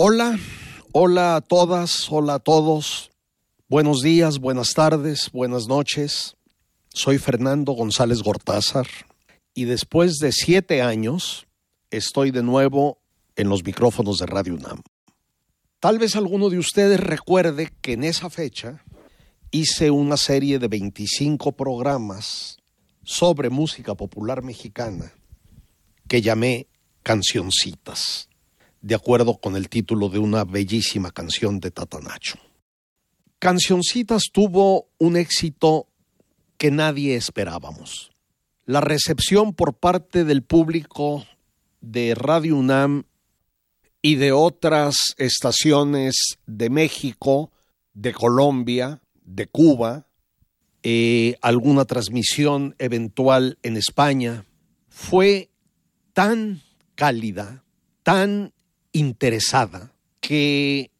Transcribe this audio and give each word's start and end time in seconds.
Hola, 0.00 0.38
hola 0.92 1.34
a 1.34 1.40
todas, 1.40 2.06
hola 2.08 2.34
a 2.34 2.38
todos. 2.38 3.10
Buenos 3.68 3.98
días, 3.98 4.38
buenas 4.38 4.72
tardes, 4.72 5.28
buenas 5.32 5.66
noches. 5.66 6.36
Soy 6.94 7.18
Fernando 7.18 7.72
González 7.72 8.22
Gortázar 8.22 8.86
y 9.54 9.64
después 9.64 10.18
de 10.18 10.30
siete 10.30 10.82
años 10.82 11.48
estoy 11.90 12.30
de 12.30 12.44
nuevo 12.44 13.00
en 13.34 13.48
los 13.48 13.64
micrófonos 13.64 14.18
de 14.18 14.26
Radio 14.26 14.54
UNAM. 14.54 14.84
Tal 15.80 15.98
vez 15.98 16.14
alguno 16.14 16.48
de 16.48 16.58
ustedes 16.58 17.00
recuerde 17.00 17.72
que 17.80 17.94
en 17.94 18.04
esa 18.04 18.30
fecha 18.30 18.84
hice 19.50 19.90
una 19.90 20.16
serie 20.16 20.60
de 20.60 20.68
25 20.68 21.50
programas 21.56 22.58
sobre 23.02 23.50
música 23.50 23.96
popular 23.96 24.44
mexicana 24.44 25.12
que 26.06 26.22
llamé 26.22 26.68
Cancioncitas, 27.02 28.28
de 28.80 28.94
acuerdo 28.94 29.38
con 29.38 29.56
el 29.56 29.68
título 29.68 30.08
de 30.08 30.18
una 30.18 30.44
bellísima 30.44 31.10
canción 31.10 31.60
de 31.60 31.70
Tatanacho. 31.70 32.38
Cancioncitas 33.38 34.24
tuvo 34.32 34.88
un 34.98 35.16
éxito 35.16 35.88
que 36.56 36.70
nadie 36.70 37.14
esperábamos. 37.14 38.10
La 38.64 38.80
recepción 38.80 39.54
por 39.54 39.74
parte 39.74 40.24
del 40.24 40.42
público 40.42 41.24
de 41.80 42.14
Radio 42.14 42.56
UNAM 42.56 43.04
y 44.02 44.16
de 44.16 44.32
otras 44.32 44.96
estaciones 45.16 46.38
de 46.46 46.70
México, 46.70 47.52
de 47.94 48.12
Colombia, 48.12 49.00
de 49.24 49.46
Cuba, 49.46 50.06
eh, 50.82 51.36
alguna 51.42 51.84
transmisión 51.84 52.74
eventual 52.78 53.58
en 53.62 53.76
España, 53.76 54.44
fue 54.88 55.50
tan 56.12 56.60
cálida, 56.94 57.64
tan 58.02 58.52
interesada, 58.92 59.92
que 60.20 60.90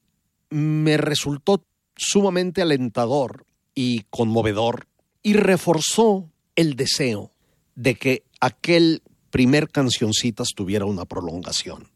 me 0.51 0.97
resultó 0.97 1.65
sumamente 1.97 2.63
alentador 2.63 3.47
y 3.75 4.05
conmovedor 4.11 4.87
y 5.23 5.35
reforzó 5.35 6.31
el 6.57 6.75
deseo 6.75 7.33
de 7.75 7.95
que 7.95 8.25
aquel 8.41 9.03
primer 9.31 9.69
cancioncitas 9.69 10.49
tuviera 10.55 10.85
una 10.85 11.05
prolongación. 11.05 11.89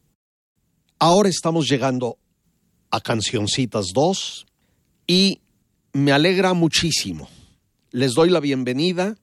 Ahora 0.99 1.29
estamos 1.29 1.69
llegando 1.69 2.19
a 2.91 3.01
Cancioncitas 3.01 3.87
2 3.95 4.47
y 5.07 5.41
me 5.93 6.13
alegra 6.13 6.55
muchísimo. 6.55 7.29
Les 7.91 8.15
doy 8.15 8.31
la 8.31 8.41
bienvenida 8.41 9.17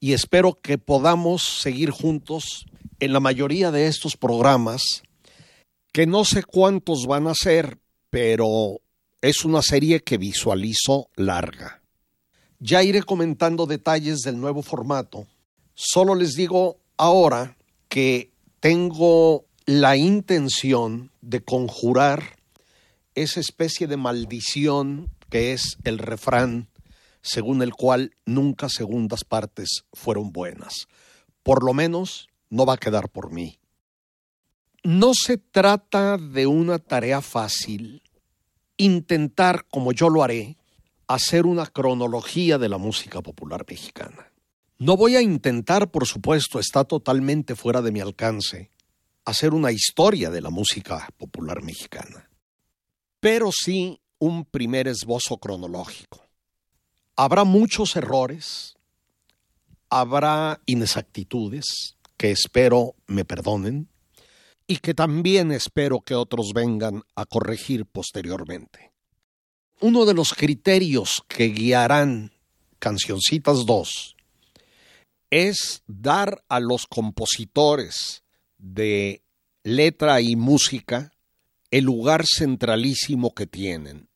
y 0.00 0.12
espero 0.12 0.58
que 0.60 0.78
podamos 0.78 1.42
seguir 1.42 1.90
juntos 1.90 2.66
en 3.00 3.12
la 3.12 3.20
mayoría 3.20 3.70
de 3.70 3.86
estos 3.86 4.16
programas, 4.16 5.02
que 5.92 6.06
no 6.06 6.24
sé 6.24 6.42
cuántos 6.42 7.06
van 7.06 7.26
a 7.26 7.34
ser, 7.34 7.78
pero 8.08 8.80
es 9.20 9.44
una 9.44 9.62
serie 9.62 10.00
que 10.00 10.18
visualizo 10.18 11.10
larga. 11.16 11.82
Ya 12.58 12.82
iré 12.82 13.02
comentando 13.02 13.66
detalles 13.66 14.20
del 14.20 14.40
nuevo 14.40 14.62
formato. 14.62 15.26
Solo 15.74 16.14
les 16.14 16.32
digo 16.32 16.78
ahora 16.96 17.56
que 17.88 18.30
tengo 18.60 19.44
la 19.66 19.96
intención 19.96 21.10
de 21.20 21.42
conjurar 21.42 22.36
esa 23.14 23.40
especie 23.40 23.86
de 23.86 23.96
maldición 23.96 25.10
que 25.28 25.52
es 25.52 25.76
el 25.84 25.98
refrán 25.98 26.68
según 27.22 27.62
el 27.62 27.72
cual 27.72 28.16
nunca 28.26 28.68
segundas 28.68 29.24
partes 29.24 29.84
fueron 29.92 30.32
buenas. 30.32 30.86
Por 31.42 31.64
lo 31.64 31.74
menos 31.74 32.28
no 32.50 32.66
va 32.66 32.74
a 32.74 32.78
quedar 32.78 33.08
por 33.08 33.30
mí. 33.30 33.58
No 34.84 35.12
se 35.14 35.38
trata 35.38 36.18
de 36.18 36.46
una 36.46 36.78
tarea 36.80 37.20
fácil 37.20 38.02
intentar, 38.76 39.64
como 39.70 39.92
yo 39.92 40.08
lo 40.08 40.24
haré, 40.24 40.56
hacer 41.06 41.46
una 41.46 41.66
cronología 41.66 42.58
de 42.58 42.68
la 42.68 42.78
música 42.78 43.20
popular 43.20 43.64
mexicana. 43.68 44.32
No 44.78 44.96
voy 44.96 45.14
a 45.14 45.22
intentar, 45.22 45.92
por 45.92 46.08
supuesto, 46.08 46.58
está 46.58 46.82
totalmente 46.82 47.54
fuera 47.54 47.80
de 47.80 47.92
mi 47.92 48.00
alcance, 48.00 48.72
hacer 49.24 49.54
una 49.54 49.70
historia 49.70 50.30
de 50.30 50.40
la 50.40 50.50
música 50.50 51.08
popular 51.16 51.62
mexicana, 51.62 52.28
pero 53.20 53.50
sí 53.52 54.00
un 54.18 54.44
primer 54.44 54.88
esbozo 54.88 55.36
cronológico. 55.38 56.26
Habrá 57.14 57.44
muchos 57.44 57.94
errores, 57.94 58.74
habrá 59.90 60.60
inexactitudes 60.66 61.96
que 62.16 62.32
espero 62.32 62.96
me 63.06 63.24
perdonen 63.24 63.91
y 64.66 64.78
que 64.78 64.94
también 64.94 65.52
espero 65.52 66.00
que 66.00 66.14
otros 66.14 66.52
vengan 66.54 67.02
a 67.14 67.26
corregir 67.26 67.86
posteriormente. 67.86 68.92
Uno 69.80 70.04
de 70.04 70.14
los 70.14 70.32
criterios 70.32 71.22
que 71.28 71.48
guiarán 71.48 72.32
Cancioncitas 72.78 73.64
2 73.66 74.16
es 75.30 75.82
dar 75.86 76.44
a 76.48 76.60
los 76.60 76.86
compositores 76.86 78.22
de 78.58 79.22
letra 79.62 80.20
y 80.20 80.36
música 80.36 81.12
el 81.70 81.84
lugar 81.84 82.24
centralísimo 82.26 83.34
que 83.34 83.46
tienen. 83.46 84.08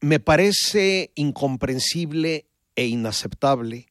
Me 0.00 0.20
parece 0.20 1.12
incomprensible 1.14 2.46
e 2.76 2.86
inaceptable 2.86 3.88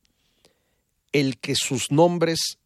el 1.11 1.37
que 1.39 1.55
sus 1.55 1.91
nombres 1.91 2.58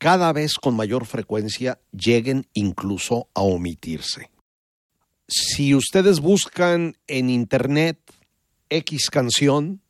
cada 0.00 0.32
vez 0.32 0.54
con 0.54 0.74
mayor 0.74 1.04
frecuencia 1.04 1.78
lleguen 1.92 2.46
incluso 2.54 3.28
a 3.34 3.42
omitirse. 3.42 4.30
Si 5.28 5.74
ustedes 5.74 6.20
buscan 6.20 6.96
en 7.06 7.28
internet 7.28 7.98
X 8.70 9.10
canción, 9.10 9.82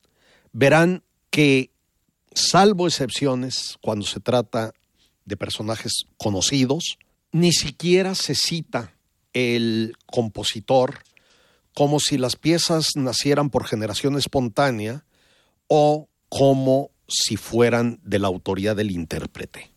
verán 0.53 1.05
que, 1.31 1.71
salvo 2.35 2.89
excepciones, 2.89 3.79
cuando 3.81 4.05
se 4.05 4.19
trata 4.19 4.73
de 5.27 5.37
personajes 5.37 5.93
conocidos, 6.19 6.99
ni 7.31 7.53
siquiera 7.53 8.17
se 8.17 8.35
cita 8.35 8.97
el 9.33 9.97
compositor 10.07 11.05
como 11.73 12.01
si 12.01 12.19
las 12.19 12.35
piezas 12.35 12.89
nacieran 12.97 13.49
por 13.49 13.65
generación 13.65 14.19
espontánea 14.19 15.05
o 15.69 16.09
como 16.29 16.91
si 17.07 17.37
fueran 17.37 18.01
de 18.03 18.19
la 18.19 18.27
autoría 18.27 18.75
del 18.75 18.91
intérprete. 18.91 19.70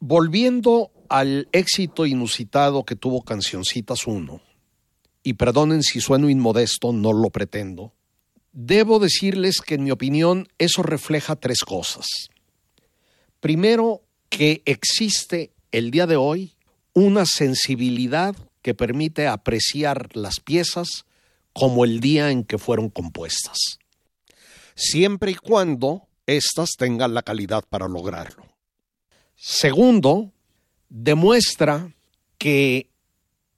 Volviendo 0.00 0.90
al 1.08 1.48
éxito 1.52 2.06
inusitado 2.06 2.84
que 2.84 2.96
tuvo 2.96 3.22
Cancioncitas 3.22 4.06
1, 4.06 4.40
y 5.22 5.34
perdonen 5.34 5.82
si 5.82 6.00
sueno 6.00 6.30
inmodesto, 6.30 6.92
no 6.92 7.12
lo 7.12 7.30
pretendo, 7.30 7.92
debo 8.52 8.98
decirles 8.98 9.60
que 9.60 9.74
en 9.74 9.84
mi 9.84 9.90
opinión 9.90 10.48
eso 10.58 10.82
refleja 10.82 11.36
tres 11.36 11.60
cosas. 11.60 12.06
Primero, 13.40 14.02
que 14.30 14.62
existe 14.64 15.52
el 15.70 15.90
día 15.90 16.06
de 16.06 16.16
hoy 16.16 16.54
una 16.94 17.26
sensibilidad 17.26 18.34
que 18.62 18.74
permite 18.74 19.26
apreciar 19.26 20.16
las 20.16 20.40
piezas 20.40 21.04
como 21.52 21.84
el 21.84 22.00
día 22.00 22.30
en 22.30 22.44
que 22.44 22.58
fueron 22.58 22.88
compuestas, 22.88 23.58
siempre 24.74 25.32
y 25.32 25.34
cuando 25.34 26.08
éstas 26.26 26.70
tengan 26.78 27.14
la 27.14 27.22
calidad 27.22 27.64
para 27.68 27.86
lograrlo. 27.86 28.47
Segundo, 29.40 30.32
demuestra 30.88 31.94
que 32.38 32.90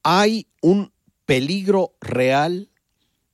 hay 0.02 0.46
un 0.60 0.92
peligro 1.24 1.94
real 2.02 2.68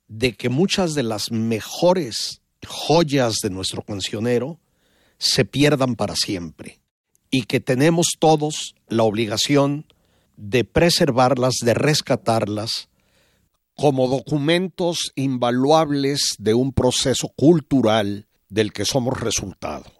de 0.07 0.37
que 0.37 0.47
muchas 0.47 0.93
de 0.93 1.03
las 1.03 1.29
mejores 1.29 2.41
joyas 2.65 3.35
de 3.43 3.49
nuestro 3.49 3.81
cancionero 3.81 4.59
se 5.17 5.43
pierdan 5.43 5.95
para 5.95 6.15
siempre 6.15 6.79
y 7.29 7.43
que 7.43 7.59
tenemos 7.59 8.07
todos 8.17 8.75
la 8.87 9.03
obligación 9.03 9.85
de 10.37 10.63
preservarlas, 10.63 11.55
de 11.61 11.73
rescatarlas 11.73 12.87
como 13.75 14.07
documentos 14.07 15.11
invaluables 15.15 16.35
de 16.39 16.53
un 16.53 16.71
proceso 16.71 17.27
cultural 17.35 18.25
del 18.47 18.71
que 18.71 18.85
somos 18.85 19.19
resultado. 19.19 19.96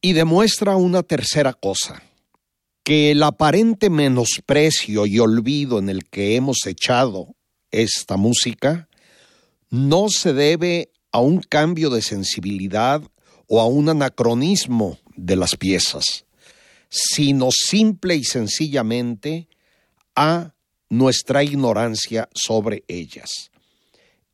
Y 0.00 0.12
demuestra 0.12 0.76
una 0.76 1.02
tercera 1.02 1.52
cosa, 1.52 2.02
que 2.84 3.10
el 3.10 3.22
aparente 3.22 3.90
menosprecio 3.90 5.06
y 5.06 5.18
olvido 5.18 5.78
en 5.78 5.88
el 5.88 6.04
que 6.04 6.36
hemos 6.36 6.66
echado 6.66 7.34
esta 7.70 8.16
música 8.16 8.88
no 9.70 10.08
se 10.08 10.32
debe 10.32 10.90
a 11.12 11.20
un 11.20 11.40
cambio 11.40 11.90
de 11.90 12.02
sensibilidad 12.02 13.02
o 13.46 13.60
a 13.60 13.66
un 13.66 13.88
anacronismo 13.88 14.98
de 15.16 15.36
las 15.36 15.56
piezas, 15.56 16.24
sino 16.88 17.50
simple 17.50 18.16
y 18.16 18.24
sencillamente 18.24 19.48
a 20.14 20.54
nuestra 20.88 21.42
ignorancia 21.42 22.28
sobre 22.34 22.84
ellas. 22.88 23.50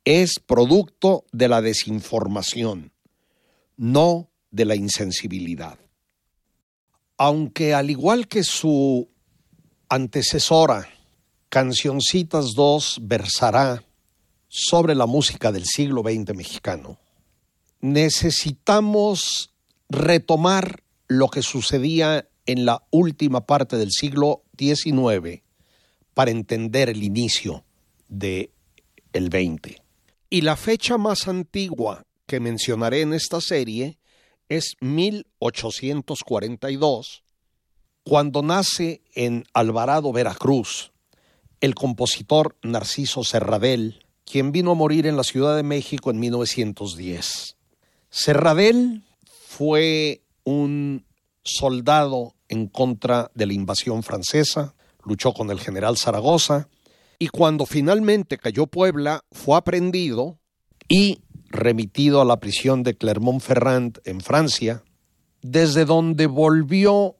Es 0.05 0.33
producto 0.45 1.25
de 1.31 1.47
la 1.47 1.61
desinformación, 1.61 2.91
no 3.77 4.29
de 4.55 4.65
la 4.65 4.75
insensibilidad. 4.75 5.77
Aunque 7.17 7.73
al 7.73 7.89
igual 7.89 8.27
que 8.27 8.43
su 8.43 9.09
antecesora, 9.89 10.87
Cancioncitas 11.49 12.53
2 12.55 12.99
versará 13.03 13.83
sobre 14.47 14.95
la 14.95 15.05
música 15.05 15.51
del 15.51 15.65
siglo 15.65 16.01
XX 16.01 16.35
mexicano, 16.35 16.97
necesitamos 17.81 19.51
retomar 19.89 20.83
lo 21.07 21.27
que 21.29 21.41
sucedía 21.41 22.27
en 22.45 22.65
la 22.65 22.83
última 22.91 23.45
parte 23.45 23.77
del 23.77 23.91
siglo 23.91 24.43
XIX 24.57 25.41
para 26.13 26.31
entender 26.31 26.89
el 26.89 27.03
inicio 27.03 27.63
del 28.07 28.51
el 29.13 29.27
XX. 29.27 29.81
Y 30.29 30.41
la 30.41 30.55
fecha 30.55 30.97
más 30.97 31.27
antigua 31.27 32.05
que 32.25 32.39
mencionaré 32.39 33.01
en 33.01 33.13
esta 33.13 33.39
serie 33.39 33.97
es 34.49 34.75
1842, 34.81 37.23
cuando 38.03 38.43
nace 38.43 39.01
en 39.13 39.45
Alvarado, 39.53 40.11
Veracruz, 40.13 40.91
el 41.61 41.75
compositor 41.75 42.57
Narciso 42.61 43.23
Serradel, 43.23 44.05
quien 44.25 44.51
vino 44.51 44.71
a 44.71 44.75
morir 44.75 45.07
en 45.07 45.15
la 45.17 45.23
Ciudad 45.23 45.55
de 45.55 45.63
México 45.63 46.11
en 46.11 46.19
1910. 46.19 47.57
Serradel 48.09 49.03
fue 49.47 50.21
un 50.43 51.05
soldado 51.43 52.35
en 52.47 52.67
contra 52.67 53.31
de 53.33 53.45
la 53.45 53.53
invasión 53.53 54.03
francesa, 54.03 54.75
luchó 55.03 55.33
con 55.33 55.51
el 55.51 55.59
general 55.59 55.97
Zaragoza 55.97 56.69
y 57.19 57.27
cuando 57.29 57.65
finalmente 57.65 58.37
cayó 58.37 58.67
Puebla 58.67 59.21
fue 59.31 59.57
aprendido 59.57 60.39
y 60.87 61.19
remitido 61.55 62.21
a 62.21 62.25
la 62.25 62.39
prisión 62.39 62.83
de 62.83 62.95
Clermont-Ferrand 62.95 63.99
en 64.05 64.21
Francia, 64.21 64.83
desde 65.41 65.85
donde 65.85 66.27
volvió 66.27 67.17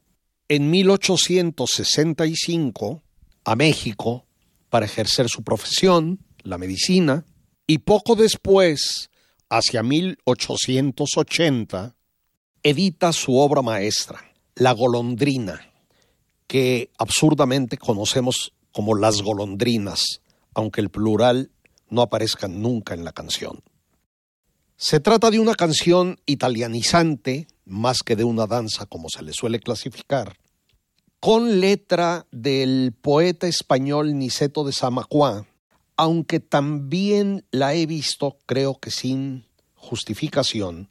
en 0.48 0.70
1865 0.70 3.02
a 3.44 3.56
México 3.56 4.28
para 4.70 4.86
ejercer 4.86 5.28
su 5.30 5.42
profesión, 5.44 6.20
la 6.44 6.58
medicina, 6.58 7.26
y 7.68 7.80
poco 7.80 8.16
después, 8.16 9.10
hacia 9.50 9.84
1880, 9.84 11.96
edita 12.64 13.12
su 13.14 13.38
obra 13.38 13.62
maestra, 13.62 14.31
La 14.56 14.72
golondrina, 14.72 15.62
que 16.48 16.90
absurdamente 16.98 17.78
conocemos 17.78 18.54
como 18.72 18.96
las 18.96 19.22
golondrinas, 19.22 20.22
aunque 20.54 20.80
el 20.81 20.90
plural 20.90 21.52
no 21.90 22.02
aparezca 22.02 22.48
nunca 22.48 22.94
en 22.94 23.04
la 23.04 23.12
canción. 23.12 23.62
Se 24.77 25.00
trata 25.00 25.31
de 25.31 25.39
una 25.39 25.56
canción 25.56 26.19
italianizante, 26.25 27.48
más 27.63 28.04
que 28.04 28.18
de 28.18 28.25
una 28.25 28.45
danza 28.45 28.86
como 28.86 29.07
se 29.07 29.24
le 29.24 29.31
suele 29.31 29.62
clasificar, 29.62 30.36
con 31.22 31.62
letra 31.62 32.27
del 32.31 32.94
poeta 32.94 33.48
español 33.48 34.18
Niceto 34.18 34.66
de 34.66 34.74
Samacuá, 34.74 35.48
aunque 35.95 36.42
también 36.42 37.45
la 37.51 37.74
he 37.74 37.86
visto, 37.86 38.38
creo 38.45 38.77
que 38.77 38.92
sin 38.92 39.48
justificación, 39.75 40.89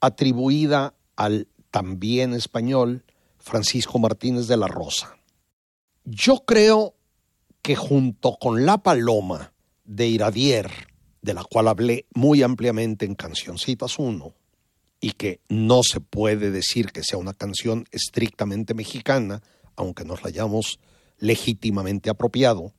atribuida 0.00 0.92
al 1.16 1.48
también 1.70 2.34
español 2.34 3.02
Francisco 3.38 3.98
Martínez 3.98 4.46
de 4.46 4.58
la 4.58 4.68
Rosa. 4.68 5.16
Yo 6.04 6.44
creo 6.44 6.94
que 7.62 7.76
junto 7.76 8.36
con 8.38 8.66
La 8.66 8.76
Paloma 8.78 9.54
de 9.84 10.06
Iradier, 10.06 10.70
de 11.26 11.34
la 11.34 11.42
cual 11.42 11.66
hablé 11.66 12.06
muy 12.14 12.44
ampliamente 12.44 13.04
en 13.04 13.16
Cancioncitas 13.16 13.98
1, 13.98 14.32
y 15.00 15.10
que 15.10 15.40
no 15.48 15.82
se 15.82 15.98
puede 15.98 16.52
decir 16.52 16.92
que 16.92 17.02
sea 17.02 17.18
una 17.18 17.34
canción 17.34 17.84
estrictamente 17.90 18.74
mexicana, 18.74 19.42
aunque 19.74 20.04
nos 20.04 20.22
la 20.22 20.28
hayamos 20.28 20.78
legítimamente 21.18 22.10
apropiado, 22.10 22.72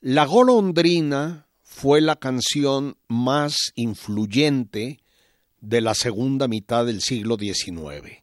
La 0.00 0.24
golondrina 0.24 1.46
fue 1.62 2.00
la 2.00 2.16
canción 2.16 2.96
más 3.06 3.72
influyente 3.74 5.00
de 5.60 5.80
la 5.82 5.94
segunda 5.94 6.48
mitad 6.48 6.86
del 6.86 7.02
siglo 7.02 7.36
XIX. 7.36 8.22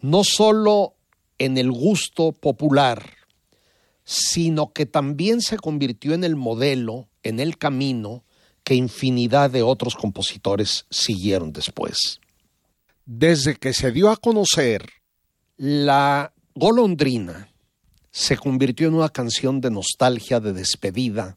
No 0.00 0.24
solo 0.24 0.94
en 1.36 1.58
el 1.58 1.70
gusto 1.70 2.32
popular, 2.32 3.02
sino 4.04 4.72
que 4.72 4.86
también 4.86 5.42
se 5.42 5.58
convirtió 5.58 6.14
en 6.14 6.24
el 6.24 6.36
modelo, 6.36 7.07
en 7.22 7.40
el 7.40 7.58
camino 7.58 8.24
que 8.64 8.74
infinidad 8.74 9.50
de 9.50 9.62
otros 9.62 9.94
compositores 9.94 10.86
siguieron 10.90 11.52
después. 11.52 12.20
Desde 13.06 13.56
que 13.56 13.72
se 13.72 13.92
dio 13.92 14.10
a 14.10 14.16
conocer, 14.16 14.90
la 15.56 16.32
golondrina 16.54 17.48
se 18.10 18.36
convirtió 18.36 18.88
en 18.88 18.94
una 18.94 19.08
canción 19.08 19.60
de 19.60 19.70
nostalgia, 19.70 20.40
de 20.40 20.52
despedida, 20.52 21.36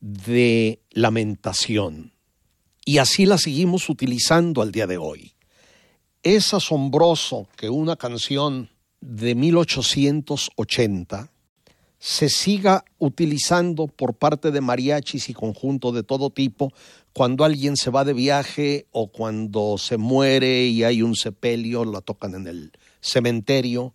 de 0.00 0.80
lamentación. 0.90 2.12
Y 2.84 2.98
así 2.98 3.26
la 3.26 3.38
seguimos 3.38 3.88
utilizando 3.88 4.62
al 4.62 4.72
día 4.72 4.86
de 4.86 4.98
hoy. 4.98 5.34
Es 6.22 6.52
asombroso 6.54 7.48
que 7.56 7.70
una 7.70 7.96
canción 7.96 8.70
de 9.00 9.34
1880 9.34 11.31
se 12.04 12.28
siga 12.28 12.84
utilizando 12.98 13.86
por 13.86 14.14
parte 14.14 14.50
de 14.50 14.60
mariachis 14.60 15.28
y 15.28 15.34
conjunto 15.34 15.92
de 15.92 16.02
todo 16.02 16.30
tipo 16.30 16.72
cuando 17.12 17.44
alguien 17.44 17.76
se 17.76 17.90
va 17.90 18.04
de 18.04 18.12
viaje 18.12 18.86
o 18.90 19.12
cuando 19.12 19.78
se 19.78 19.98
muere 19.98 20.66
y 20.66 20.82
hay 20.82 21.00
un 21.00 21.14
sepelio, 21.14 21.84
la 21.84 22.00
tocan 22.00 22.34
en 22.34 22.48
el 22.48 22.72
cementerio. 23.00 23.94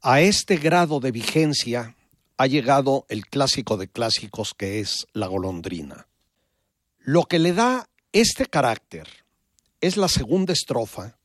A 0.00 0.22
este 0.22 0.56
grado 0.56 0.98
de 0.98 1.12
vigencia 1.12 1.94
ha 2.38 2.46
llegado 2.46 3.04
el 3.10 3.26
clásico 3.26 3.76
de 3.76 3.88
clásicos 3.88 4.54
que 4.54 4.80
es 4.80 5.06
la 5.12 5.26
golondrina. 5.26 6.06
Lo 7.00 7.24
que 7.24 7.38
le 7.38 7.52
da 7.52 7.90
este 8.12 8.46
carácter 8.46 9.06
es 9.82 9.98
la 9.98 10.08
segunda 10.08 10.54
estrofa 10.54 11.18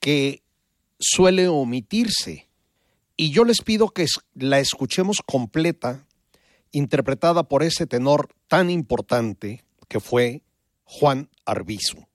que 0.00 0.42
suele 0.98 1.48
omitirse 1.48 2.48
y 3.16 3.30
yo 3.30 3.44
les 3.44 3.60
pido 3.62 3.88
que 3.90 4.06
la 4.34 4.58
escuchemos 4.58 5.18
completa, 5.24 6.06
interpretada 6.72 7.44
por 7.44 7.62
ese 7.62 7.86
tenor 7.86 8.28
tan 8.48 8.70
importante 8.70 9.64
que 9.88 10.00
fue 10.00 10.42
Juan 10.84 11.30
Arbizu. 11.44 12.06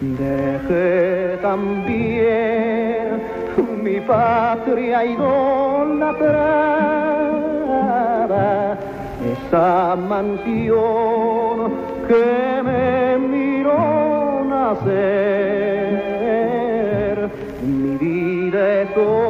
Dejé 0.00 1.38
también 1.42 3.06
mi 3.82 3.96
patria 4.00 5.04
idolatrada 5.04 6.48
esa 9.32 9.96
mansión 9.96 11.56
que 12.06 12.47
nacer. 14.68 15.98
Mi 17.62 17.96
vida 17.96 18.82
es 18.82 18.96
hoy 18.96 19.27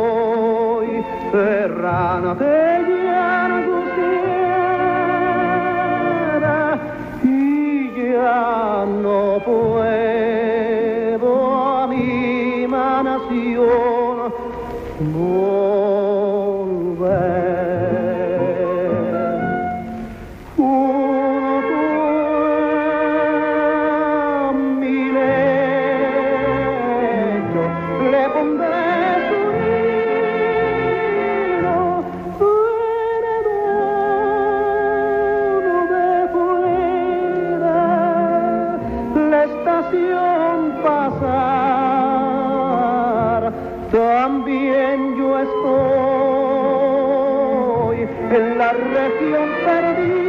en 48.31 48.59
la 48.59 48.73
región 48.73 49.49
perdido, 49.65 50.28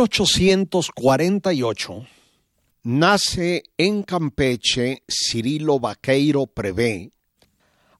1848 0.00 2.06
nace 2.84 3.64
en 3.76 4.02
Campeche 4.02 5.02
Cirilo 5.06 5.78
Vaqueiro 5.78 6.46
Prevé, 6.46 7.12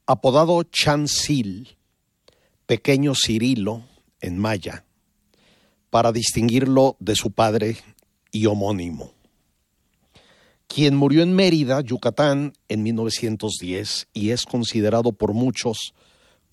apodado 0.07 0.63
Chancil, 0.63 1.77
pequeño 2.65 3.13
Cirilo 3.15 3.85
en 4.23 4.39
maya, 4.39 4.87
para 5.91 6.11
distinguirlo 6.11 6.97
de 7.01 7.17
su 7.17 7.33
padre 7.33 7.77
y 8.33 8.47
homónimo, 8.47 9.13
quien 10.69 10.97
murió 10.97 11.23
en 11.23 11.35
Mérida, 11.35 11.83
Yucatán, 11.83 12.55
en 12.69 12.83
1910 12.83 14.09
y 14.15 14.31
es 14.31 14.47
considerado 14.47 15.13
por 15.13 15.35
muchos 15.35 15.93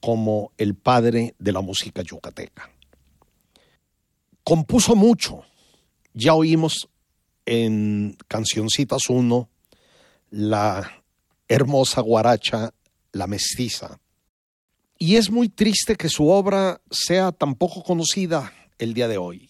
como 0.01 0.51
el 0.57 0.75
padre 0.75 1.35
de 1.39 1.53
la 1.53 1.61
música 1.61 2.01
yucateca 2.01 2.69
compuso 4.47 4.95
mucho. 4.95 5.41
Ya 6.13 6.33
oímos 6.33 6.87
en 7.45 8.15
Cancioncitas 8.29 9.09
1 9.09 9.49
la 10.29 11.03
hermosa 11.49 11.99
guaracha 11.99 12.73
La 13.11 13.27
Mestiza. 13.27 13.99
Y 14.97 15.17
es 15.17 15.29
muy 15.29 15.49
triste 15.49 15.97
que 15.97 16.07
su 16.07 16.29
obra 16.29 16.79
sea 16.89 17.33
tan 17.33 17.55
poco 17.55 17.83
conocida 17.83 18.53
el 18.77 18.93
día 18.93 19.09
de 19.09 19.17
hoy. 19.17 19.49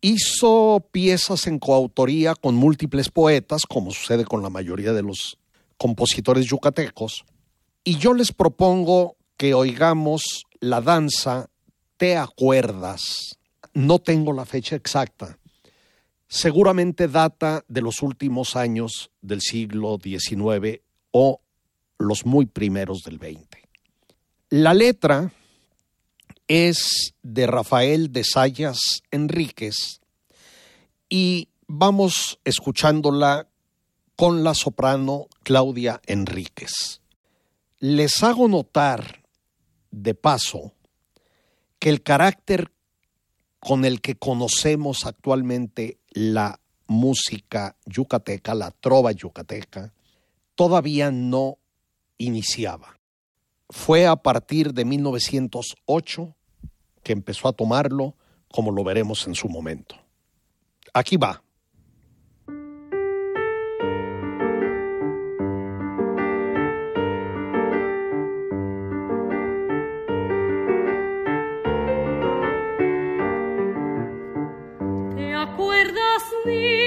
Hizo 0.00 0.88
piezas 0.90 1.46
en 1.46 1.58
coautoría 1.58 2.34
con 2.34 2.54
múltiples 2.54 3.10
poetas, 3.10 3.64
como 3.68 3.90
sucede 3.90 4.24
con 4.24 4.42
la 4.42 4.48
mayoría 4.48 4.94
de 4.94 5.02
los 5.02 5.36
compositores 5.76 6.46
yucatecos, 6.46 7.26
y 7.84 7.98
yo 7.98 8.14
les 8.14 8.32
propongo 8.32 9.16
que 9.36 9.52
oigamos 9.52 10.46
la 10.60 10.80
danza 10.80 11.50
Te 11.98 12.16
acuerdas 12.16 13.36
no 13.74 13.98
tengo 13.98 14.32
la 14.32 14.46
fecha 14.46 14.76
exacta. 14.76 15.38
Seguramente 16.26 17.08
data 17.08 17.64
de 17.68 17.82
los 17.82 18.02
últimos 18.02 18.56
años 18.56 19.10
del 19.20 19.40
siglo 19.40 19.98
XIX 20.02 20.80
o 21.10 21.40
los 21.98 22.24
muy 22.24 22.46
primeros 22.46 23.02
del 23.02 23.18
XX. 23.18 23.58
La 24.50 24.74
letra 24.74 25.32
es 26.48 27.14
de 27.22 27.46
Rafael 27.46 28.12
de 28.12 28.24
Sayas 28.24 29.02
Enríquez 29.10 30.00
y 31.08 31.48
vamos 31.66 32.38
escuchándola 32.44 33.48
con 34.16 34.44
la 34.44 34.54
soprano 34.54 35.26
Claudia 35.42 36.00
Enríquez. 36.06 37.00
Les 37.78 38.22
hago 38.22 38.48
notar, 38.48 39.24
de 39.90 40.14
paso, 40.14 40.72
que 41.78 41.90
el 41.90 42.02
carácter 42.02 42.70
con 43.64 43.84
el 43.84 44.00
que 44.00 44.14
conocemos 44.14 45.06
actualmente 45.06 45.98
la 46.10 46.60
música 46.86 47.76
yucateca, 47.86 48.54
la 48.54 48.70
trova 48.70 49.10
yucateca, 49.12 49.92
todavía 50.54 51.10
no 51.10 51.58
iniciaba. 52.18 52.98
Fue 53.70 54.06
a 54.06 54.16
partir 54.16 54.74
de 54.74 54.84
1908 54.84 56.34
que 57.02 57.12
empezó 57.12 57.48
a 57.48 57.52
tomarlo, 57.52 58.14
como 58.52 58.70
lo 58.70 58.84
veremos 58.84 59.26
en 59.26 59.34
su 59.34 59.48
momento. 59.48 59.96
Aquí 60.92 61.16
va. 61.16 61.43
Acuerdas, 76.44 76.83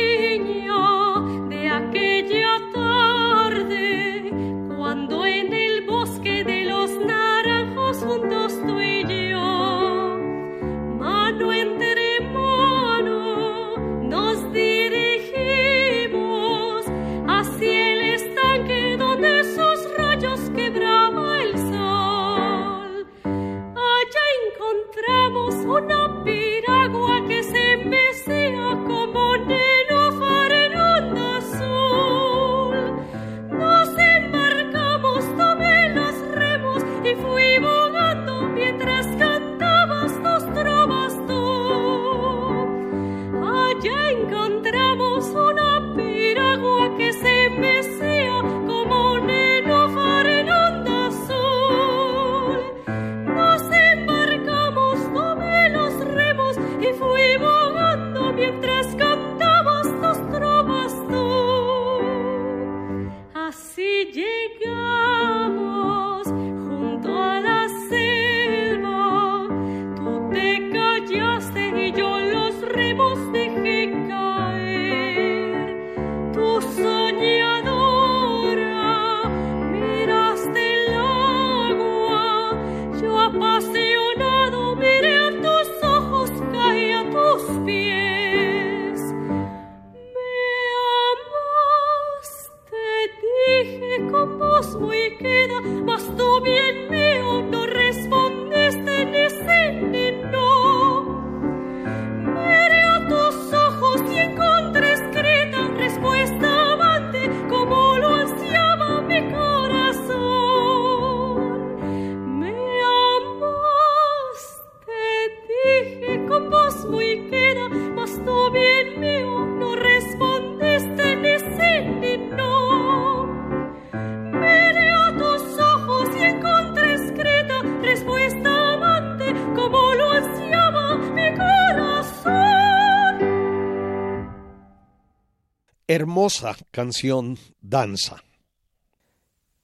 Hermosa 135.90 136.58
canción 136.72 137.40
Danza. 137.62 138.22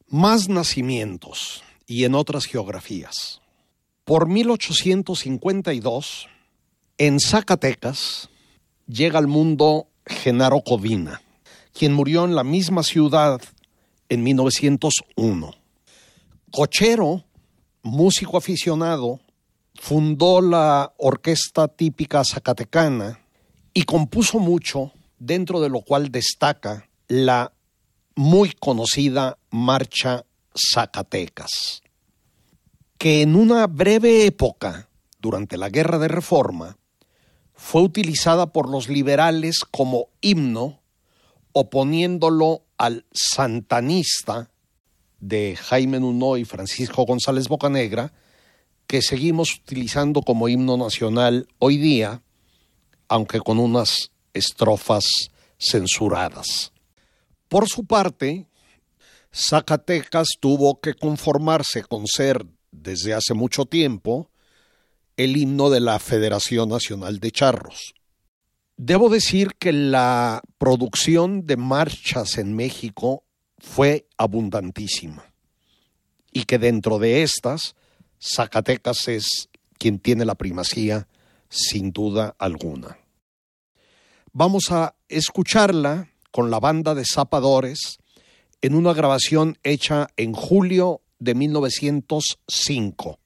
Más 0.08 0.48
nacimientos 0.48 1.66
y 1.86 2.06
en 2.06 2.16
otras 2.16 2.46
geografías. 2.46 3.42
Por 4.06 4.30
1852, 4.30 6.30
en 6.98 7.20
Zacatecas, 7.20 8.30
llega 8.88 9.20
al 9.20 9.28
mundo 9.28 9.88
Genaro 10.06 10.62
Codina, 10.62 11.22
quien 11.74 11.92
murió 11.92 12.24
en 12.24 12.36
la 12.36 12.46
misma 12.46 12.84
ciudad 12.84 13.42
en 14.08 14.24
1901. 14.24 15.52
Cochero, 16.52 17.26
músico 17.82 18.38
aficionado, 18.38 19.20
fundó 19.76 20.40
la 20.40 20.94
orquesta 20.96 21.68
típica 21.68 22.24
zacatecana 22.24 23.20
y 23.74 23.84
compuso 23.84 24.40
mucho, 24.40 24.94
dentro 25.26 25.62
de 25.62 25.70
lo 25.70 25.82
cual 25.82 26.12
destaca 26.12 26.90
la 27.08 27.54
muy 28.16 28.52
conocida 28.52 29.38
Marcha 29.50 30.26
Zacatecas, 30.54 31.82
que 32.98 33.22
en 33.22 33.36
una 33.36 33.68
breve 33.68 34.26
época, 34.26 34.90
durante 35.20 35.58
la 35.58 35.70
Guerra 35.70 35.98
de 35.98 36.10
Reforma, 36.10 36.78
fue 37.54 37.82
utilizada 37.82 38.52
por 38.52 38.70
los 38.70 38.90
liberales 38.90 39.60
como 39.72 40.10
himno, 40.20 40.82
oponiéndolo 41.54 42.64
al 42.78 43.06
santanista 43.14 44.52
de 45.20 45.56
Jaime 45.56 46.02
Nuno 46.02 46.36
y 46.36 46.44
Francisco 46.44 47.06
González 47.06 47.48
Bocanegra, 47.48 48.12
que 48.88 49.02
seguimos 49.02 49.56
utilizando 49.56 50.22
como 50.22 50.50
himno 50.50 50.76
nacional 50.76 51.48
hoy 51.60 51.78
día, 51.78 52.22
aunque 53.08 53.40
con 53.40 53.60
unas 53.60 54.12
estrofas 54.34 55.06
censuradas. 55.58 56.72
Por 57.48 57.68
su 57.70 57.86
parte, 57.86 58.48
Zacatecas 59.34 60.28
tuvo 60.40 60.80
que 60.80 60.94
conformarse 60.94 61.84
con 61.84 62.08
ser, 62.08 62.46
desde 62.72 63.14
hace 63.14 63.34
mucho 63.34 63.66
tiempo, 63.66 64.30
el 65.18 65.38
himno 65.38 65.70
de 65.70 65.80
la 65.80 66.00
Federación 66.00 66.70
Nacional 66.70 67.20
de 67.20 67.32
Charros. 67.32 67.94
Debo 68.78 69.10
decir 69.10 69.54
que 69.60 69.72
la 69.72 70.42
producción 70.58 71.46
de 71.46 71.58
marchas 71.58 72.38
en 72.38 72.56
México 72.56 73.24
fue 73.60 74.08
abundantísima 74.18 75.34
y 76.32 76.46
que 76.46 76.58
dentro 76.58 76.98
de 76.98 77.22
estas, 77.22 77.76
Zacatecas 78.20 79.08
es 79.08 79.50
quien 79.78 80.00
tiene 80.00 80.26
la 80.26 80.36
primacía 80.36 81.08
sin 81.50 81.92
duda 81.92 82.36
alguna. 82.40 82.98
Vamos 84.36 84.72
a 84.72 84.96
escucharla 85.10 86.10
con 86.32 86.50
la 86.50 86.60
banda 86.60 86.96
de 86.96 87.06
Zapadores 87.06 88.00
en 88.64 88.74
una 88.74 88.92
grabación 88.92 89.60
hecha 89.62 90.08
en 90.18 90.34
julio 90.34 91.02
de 91.20 91.36
1905. 91.36 93.20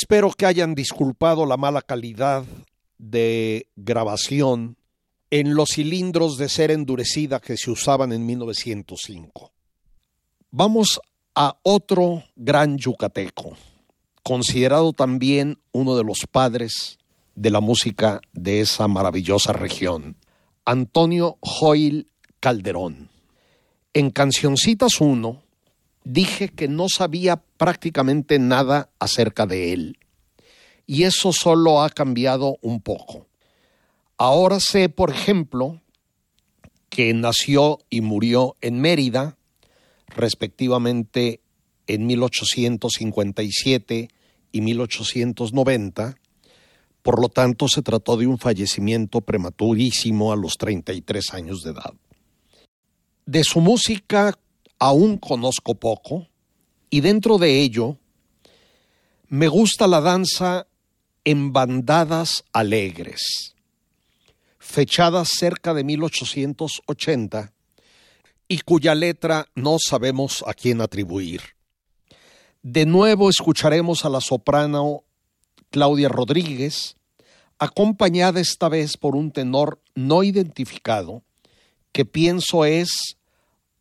Espero 0.00 0.30
que 0.30 0.46
hayan 0.46 0.76
disculpado 0.76 1.44
la 1.44 1.56
mala 1.56 1.82
calidad 1.82 2.44
de 2.98 3.66
grabación 3.74 4.76
en 5.28 5.56
los 5.56 5.70
cilindros 5.70 6.38
de 6.38 6.48
cera 6.48 6.72
endurecida 6.72 7.40
que 7.40 7.56
se 7.56 7.72
usaban 7.72 8.12
en 8.12 8.24
1905. 8.24 9.50
Vamos 10.52 11.00
a 11.34 11.58
otro 11.64 12.22
gran 12.36 12.78
yucateco, 12.78 13.56
considerado 14.22 14.92
también 14.92 15.58
uno 15.72 15.96
de 15.96 16.04
los 16.04 16.18
padres 16.30 17.00
de 17.34 17.50
la 17.50 17.60
música 17.60 18.20
de 18.32 18.60
esa 18.60 18.86
maravillosa 18.86 19.52
región, 19.52 20.16
Antonio 20.64 21.38
Joil 21.40 22.08
Calderón. 22.38 23.08
En 23.94 24.10
Cancioncitas 24.12 25.00
1 25.00 25.42
dije 26.08 26.48
que 26.48 26.66
no 26.68 26.88
sabía 26.88 27.42
prácticamente 27.58 28.38
nada 28.38 28.88
acerca 28.98 29.46
de 29.46 29.74
él. 29.74 29.98
Y 30.86 31.02
eso 31.02 31.34
solo 31.34 31.82
ha 31.82 31.90
cambiado 31.90 32.56
un 32.62 32.80
poco. 32.80 33.26
Ahora 34.16 34.58
sé, 34.58 34.88
por 34.88 35.10
ejemplo, 35.10 35.82
que 36.88 37.12
nació 37.12 37.80
y 37.90 38.00
murió 38.00 38.56
en 38.62 38.80
Mérida, 38.80 39.36
respectivamente 40.08 41.42
en 41.86 42.06
1857 42.06 44.08
y 44.50 44.60
1890. 44.62 46.16
Por 47.02 47.20
lo 47.20 47.28
tanto, 47.28 47.68
se 47.68 47.82
trató 47.82 48.16
de 48.16 48.26
un 48.26 48.38
fallecimiento 48.38 49.20
prematurísimo 49.20 50.32
a 50.32 50.36
los 50.36 50.56
33 50.56 51.34
años 51.34 51.60
de 51.60 51.72
edad. 51.72 51.92
De 53.26 53.44
su 53.44 53.60
música 53.60 54.38
aún 54.78 55.18
conozco 55.18 55.74
poco 55.74 56.28
y 56.90 57.00
dentro 57.00 57.38
de 57.38 57.60
ello 57.60 57.98
me 59.28 59.48
gusta 59.48 59.86
la 59.86 60.00
danza 60.00 60.66
en 61.24 61.52
bandadas 61.52 62.44
alegres, 62.52 63.54
fechadas 64.58 65.28
cerca 65.36 65.74
de 65.74 65.84
1880 65.84 67.52
y 68.48 68.60
cuya 68.60 68.94
letra 68.94 69.46
no 69.54 69.76
sabemos 69.78 70.42
a 70.46 70.54
quién 70.54 70.80
atribuir. 70.80 71.42
De 72.62 72.86
nuevo 72.86 73.28
escucharemos 73.28 74.04
a 74.04 74.08
la 74.08 74.20
soprano 74.20 75.04
Claudia 75.70 76.08
Rodríguez, 76.08 76.96
acompañada 77.58 78.40
esta 78.40 78.68
vez 78.68 78.96
por 78.96 79.14
un 79.14 79.30
tenor 79.30 79.80
no 79.94 80.22
identificado, 80.22 81.22
que 81.92 82.04
pienso 82.04 82.64
es 82.64 83.17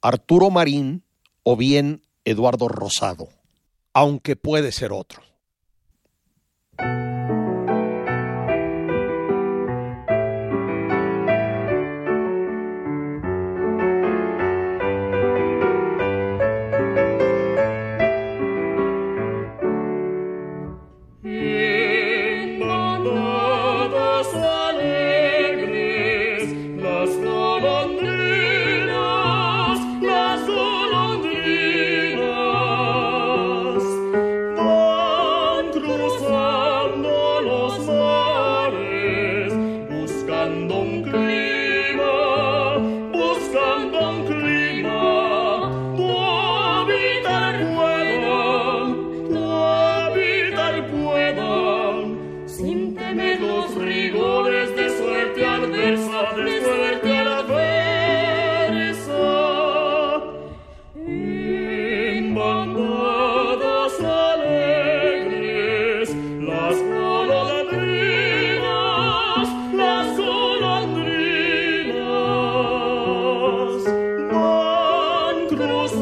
Arturo 0.08 0.50
Marín 0.50 1.04
o 1.44 1.58
bien 1.58 2.02
Eduardo 2.24 2.70
Rosado, 2.70 3.28
aunque 3.92 4.38
puede 4.38 4.72
ser 4.72 4.94
otro. 4.94 5.22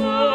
Oh. 0.07 0.34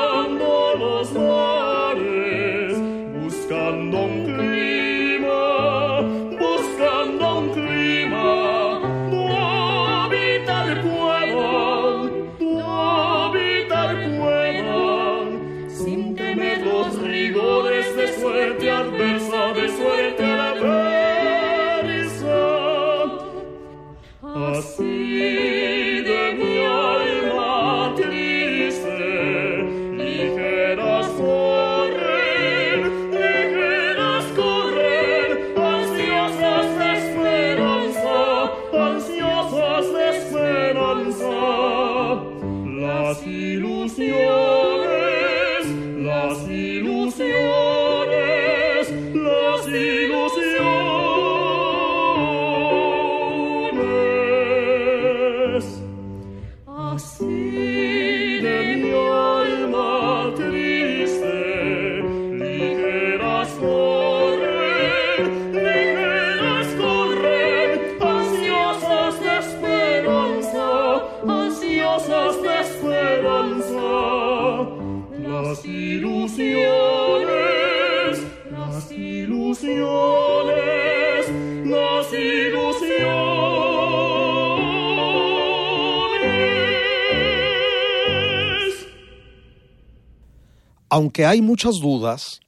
Aunque 91.01 91.25
hay 91.25 91.41
muchas 91.41 91.81
dudas, 91.81 92.41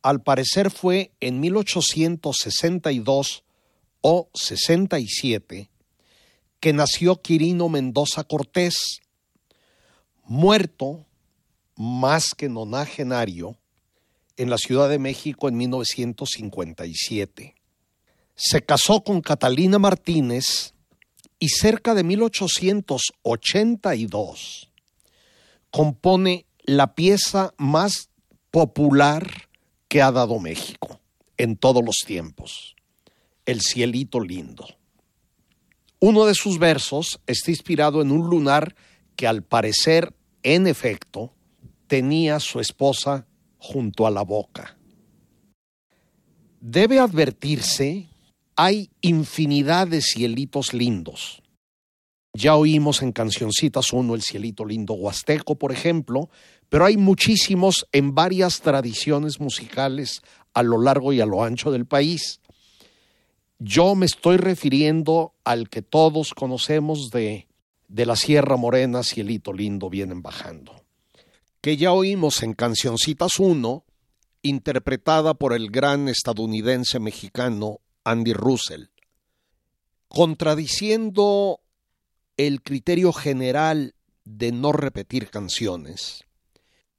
al 0.00 0.22
parecer 0.22 0.70
fue 0.70 1.12
en 1.20 1.40
1862 1.40 3.44
o 4.00 4.30
67 4.32 5.68
que 6.58 6.72
nació 6.72 7.20
Quirino 7.20 7.68
Mendoza 7.68 8.24
Cortés, 8.24 9.00
muerto 10.24 11.04
más 11.76 12.34
que 12.34 12.48
nonagenario 12.48 13.58
en 14.38 14.48
la 14.48 14.56
Ciudad 14.56 14.88
de 14.88 14.98
México 14.98 15.50
en 15.50 15.58
1957. 15.58 17.56
Se 18.34 18.62
casó 18.62 19.04
con 19.04 19.20
Catalina 19.20 19.78
Martínez 19.78 20.72
y 21.38 21.50
cerca 21.50 21.92
de 21.92 22.04
1882 22.04 24.68
compone 25.70 26.46
la 26.68 26.94
pieza 26.94 27.54
más 27.56 28.10
popular 28.50 29.48
que 29.88 30.02
ha 30.02 30.12
dado 30.12 30.38
México 30.38 31.00
en 31.38 31.56
todos 31.56 31.82
los 31.82 31.96
tiempos, 32.06 32.76
El 33.46 33.62
cielito 33.62 34.20
lindo. 34.20 34.66
Uno 35.98 36.26
de 36.26 36.34
sus 36.34 36.58
versos 36.58 37.20
está 37.26 37.50
inspirado 37.52 38.02
en 38.02 38.10
un 38.10 38.28
lunar 38.28 38.76
que 39.16 39.26
al 39.26 39.42
parecer, 39.42 40.14
en 40.42 40.66
efecto, 40.66 41.32
tenía 41.86 42.38
su 42.38 42.60
esposa 42.60 43.26
junto 43.56 44.06
a 44.06 44.10
la 44.10 44.22
boca. 44.22 44.76
Debe 46.60 46.98
advertirse, 46.98 48.10
hay 48.56 48.90
infinidad 49.00 49.88
de 49.88 50.02
cielitos 50.02 50.74
lindos. 50.74 51.40
Ya 52.34 52.54
oímos 52.54 53.02
en 53.02 53.10
Cancioncitas 53.10 53.92
uno 53.92 54.14
el 54.14 54.22
cielito 54.22 54.64
lindo 54.64 54.94
huasteco, 54.94 55.56
por 55.56 55.72
ejemplo, 55.72 56.30
pero 56.68 56.84
hay 56.84 56.96
muchísimos 56.96 57.86
en 57.92 58.14
varias 58.14 58.60
tradiciones 58.60 59.40
musicales 59.40 60.22
a 60.52 60.62
lo 60.62 60.80
largo 60.80 61.12
y 61.12 61.20
a 61.20 61.26
lo 61.26 61.42
ancho 61.42 61.70
del 61.70 61.86
país. 61.86 62.40
Yo 63.58 63.94
me 63.94 64.06
estoy 64.06 64.36
refiriendo 64.36 65.34
al 65.44 65.68
que 65.68 65.82
todos 65.82 66.34
conocemos 66.34 67.10
de, 67.10 67.48
de 67.88 68.06
la 68.06 68.16
Sierra 68.16 68.56
Morena, 68.56 69.02
Cielito 69.02 69.52
Lindo, 69.52 69.90
vienen 69.90 70.22
bajando, 70.22 70.84
que 71.60 71.76
ya 71.76 71.92
oímos 71.92 72.42
en 72.42 72.54
Cancioncitas 72.54 73.38
1, 73.38 73.84
interpretada 74.42 75.34
por 75.34 75.52
el 75.52 75.70
gran 75.70 76.08
estadounidense 76.08 77.00
mexicano 77.00 77.80
Andy 78.04 78.32
Russell, 78.32 78.86
contradiciendo 80.08 81.60
el 82.36 82.62
criterio 82.62 83.12
general 83.12 83.94
de 84.24 84.52
no 84.52 84.72
repetir 84.72 85.30
canciones. 85.30 86.24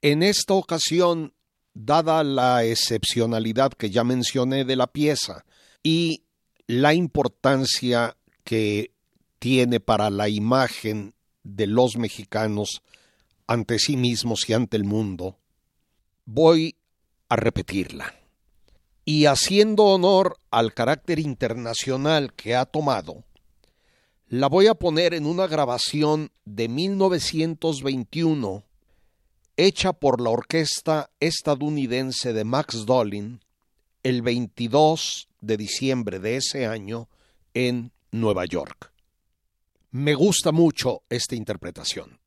En 0.02 0.22
esta 0.22 0.54
ocasión, 0.54 1.34
dada 1.74 2.24
la 2.24 2.64
excepcionalidad 2.64 3.72
que 3.72 3.90
ya 3.90 4.02
mencioné 4.02 4.64
de 4.64 4.76
la 4.76 4.86
pieza 4.86 5.44
y 5.82 6.22
la 6.66 6.94
importancia 6.94 8.16
que 8.42 8.92
tiene 9.38 9.78
para 9.78 10.08
la 10.08 10.30
imagen 10.30 11.14
de 11.42 11.66
los 11.66 11.96
mexicanos 11.96 12.82
ante 13.46 13.78
sí 13.78 13.98
mismos 13.98 14.48
y 14.48 14.54
ante 14.54 14.78
el 14.78 14.84
mundo, 14.84 15.38
voy 16.24 16.76
a 17.28 17.36
repetirla. 17.36 18.14
Y 19.04 19.26
haciendo 19.26 19.84
honor 19.84 20.38
al 20.50 20.72
carácter 20.72 21.18
internacional 21.18 22.32
que 22.32 22.54
ha 22.54 22.64
tomado, 22.64 23.24
la 24.28 24.48
voy 24.48 24.66
a 24.68 24.74
poner 24.74 25.12
en 25.12 25.26
una 25.26 25.46
grabación 25.46 26.30
de 26.44 26.68
1921 26.68 28.64
hecha 29.56 29.92
por 29.92 30.20
la 30.20 30.30
orquesta 30.30 31.10
estadounidense 31.20 32.32
de 32.32 32.44
Max 32.44 32.86
Dolin 32.86 33.40
el 34.02 34.22
22 34.22 35.28
de 35.40 35.56
diciembre 35.56 36.18
de 36.18 36.36
ese 36.36 36.66
año 36.66 37.08
en 37.54 37.92
Nueva 38.10 38.44
York. 38.44 38.92
Me 39.90 40.14
gusta 40.14 40.52
mucho 40.52 41.02
esta 41.08 41.34
interpretación. 41.34 42.20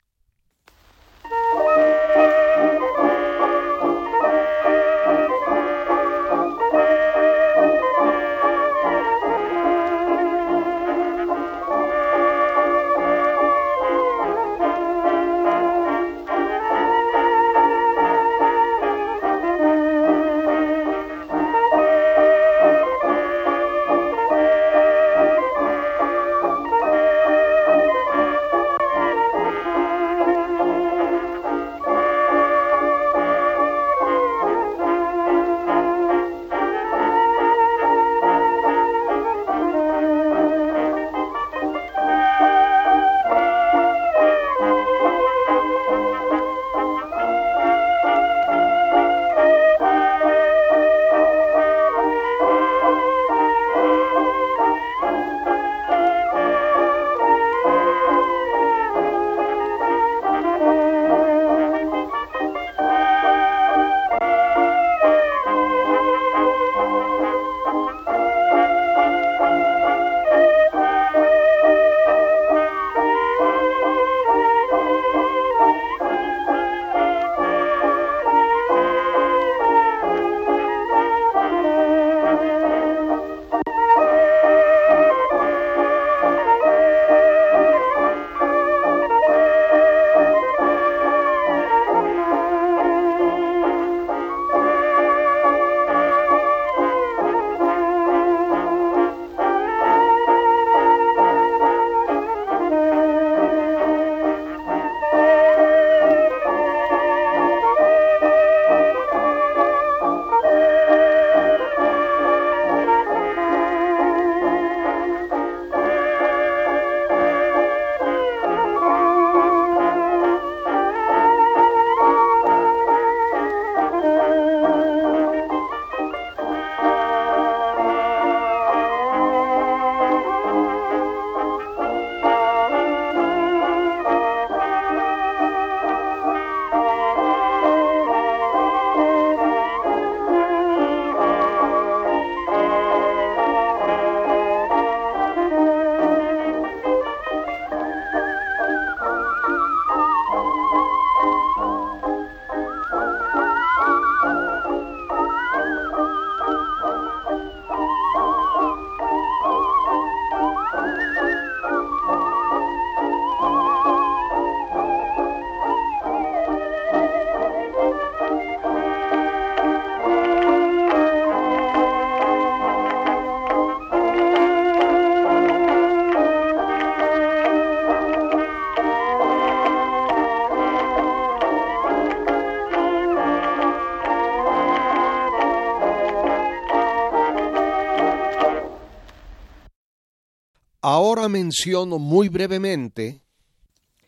Ahora 191.13 191.29
menciono 191.29 191.99
muy 191.99 192.27
brevemente 192.27 193.21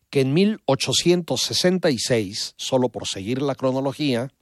que 0.09 0.21
en 0.21 0.33
1866, 0.33 2.55
solo 2.57 2.89
por 2.89 3.07
seguir 3.07 3.43
la 3.43 3.53
cronología, 3.53 4.33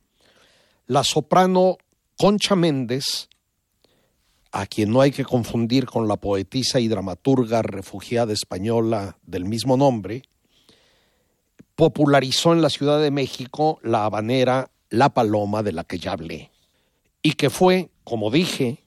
la 0.87 1.03
soprano 1.03 1.75
Concha 2.17 2.55
Méndez, 2.55 3.27
a 4.53 4.65
quien 4.65 4.93
no 4.93 5.01
hay 5.01 5.11
que 5.11 5.25
confundir 5.25 5.87
con 5.87 6.07
la 6.07 6.15
poetisa 6.15 6.79
y 6.79 6.87
dramaturga 6.87 7.63
refugiada 7.63 8.31
española 8.31 9.17
del 9.23 9.43
mismo 9.43 9.75
nombre, 9.75 10.23
popularizó 11.75 12.53
en 12.53 12.61
la 12.61 12.69
Ciudad 12.69 13.01
de 13.01 13.11
México 13.11 13.81
la 13.83 14.05
habanera 14.05 14.71
La 14.89 15.13
Paloma 15.13 15.63
de 15.63 15.73
la 15.73 15.83
que 15.83 15.99
ya 15.99 16.13
hablé, 16.13 16.49
y 17.21 17.33
que 17.33 17.49
fue, 17.49 17.89
como 18.05 18.31
dije, 18.31 18.82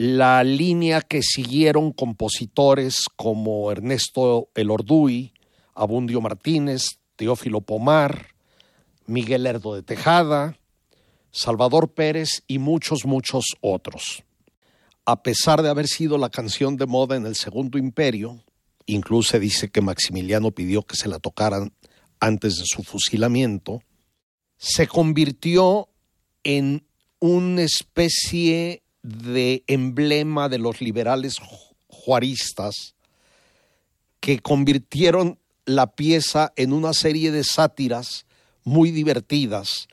la 0.00 0.42
línea 0.44 1.02
que 1.02 1.20
siguieron 1.20 1.92
compositores 1.92 3.04
como 3.16 3.70
Ernesto 3.70 4.48
Elorduy, 4.54 5.34
Abundio 5.74 6.22
Martínez, 6.22 7.00
Teófilo 7.16 7.60
Pomar, 7.60 8.28
Miguel 9.04 9.46
Erdo 9.46 9.74
de 9.74 9.82
Tejada, 9.82 10.56
Salvador 11.32 11.92
Pérez 11.92 12.44
y 12.46 12.58
muchos, 12.58 13.04
muchos 13.04 13.44
otros. 13.60 14.24
A 15.04 15.22
pesar 15.22 15.60
de 15.60 15.68
haber 15.68 15.86
sido 15.86 16.16
la 16.16 16.30
canción 16.30 16.78
de 16.78 16.86
moda 16.86 17.16
en 17.16 17.26
el 17.26 17.34
Segundo 17.34 17.76
Imperio, 17.76 18.42
incluso 18.86 19.38
dice 19.38 19.70
que 19.70 19.82
Maximiliano 19.82 20.50
pidió 20.50 20.80
que 20.80 20.96
se 20.96 21.10
la 21.10 21.18
tocaran 21.18 21.74
antes 22.20 22.56
de 22.56 22.64
su 22.64 22.84
fusilamiento, 22.84 23.82
se 24.56 24.86
convirtió 24.86 25.90
en 26.42 26.86
una 27.18 27.64
especie 27.64 28.82
de 29.02 29.64
emblema 29.66 30.48
de 30.48 30.58
los 30.58 30.80
liberales 30.80 31.36
juaristas 31.88 32.94
que 34.20 34.40
convirtieron 34.40 35.38
la 35.64 35.92
pieza 35.92 36.52
en 36.56 36.72
una 36.72 36.92
serie 36.92 37.32
de 37.32 37.44
sátiras 37.44 38.26
muy 38.64 38.90
divertidas, 38.90 39.88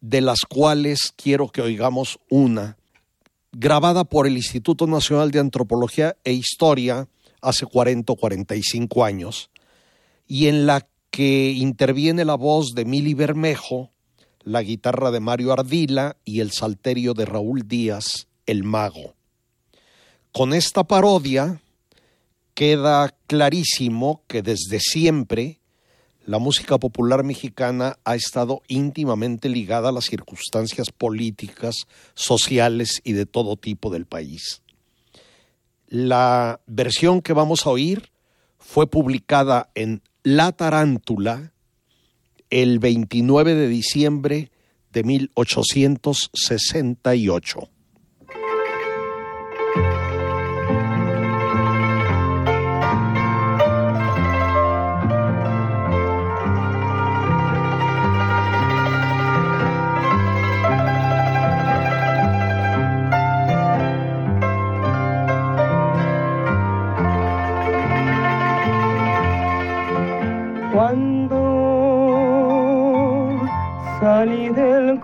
de 0.00 0.20
las 0.20 0.40
cuales 0.48 1.12
quiero 1.16 1.48
que 1.48 1.62
oigamos 1.62 2.18
una, 2.30 2.76
grabada 3.52 4.04
por 4.04 4.26
el 4.26 4.36
Instituto 4.36 4.86
Nacional 4.86 5.30
de 5.30 5.40
Antropología 5.40 6.16
e 6.24 6.32
Historia 6.32 7.08
hace 7.40 7.66
40 7.66 8.12
o 8.12 8.16
45 8.16 9.04
años, 9.04 9.50
y 10.26 10.46
en 10.46 10.66
la 10.66 10.86
que 11.10 11.52
interviene 11.52 12.24
la 12.24 12.34
voz 12.34 12.74
de 12.74 12.84
Mili 12.84 13.14
Bermejo, 13.14 13.90
la 14.46 14.62
guitarra 14.62 15.10
de 15.10 15.18
Mario 15.18 15.52
Ardila 15.52 16.16
y 16.24 16.38
el 16.38 16.52
salterio 16.52 17.14
de 17.14 17.24
Raúl 17.26 17.66
Díaz, 17.66 18.28
el 18.46 18.62
mago. 18.62 19.16
Con 20.30 20.54
esta 20.54 20.84
parodia 20.84 21.60
queda 22.54 23.12
clarísimo 23.26 24.22
que 24.28 24.42
desde 24.42 24.78
siempre 24.78 25.58
la 26.26 26.38
música 26.38 26.78
popular 26.78 27.24
mexicana 27.24 27.98
ha 28.04 28.14
estado 28.14 28.62
íntimamente 28.68 29.48
ligada 29.48 29.88
a 29.88 29.92
las 29.92 30.04
circunstancias 30.04 30.92
políticas, 30.92 31.74
sociales 32.14 33.00
y 33.02 33.14
de 33.14 33.26
todo 33.26 33.56
tipo 33.56 33.90
del 33.90 34.06
país. 34.06 34.62
La 35.88 36.60
versión 36.66 37.20
que 37.20 37.32
vamos 37.32 37.66
a 37.66 37.70
oír 37.70 38.12
fue 38.60 38.88
publicada 38.88 39.70
en 39.74 40.02
La 40.22 40.52
Tarántula 40.52 41.52
el 42.50 42.78
29 42.78 43.54
de 43.54 43.68
diciembre 43.68 44.50
de 44.92 45.04
1868. 45.04 47.70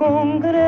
Del 0.03 0.62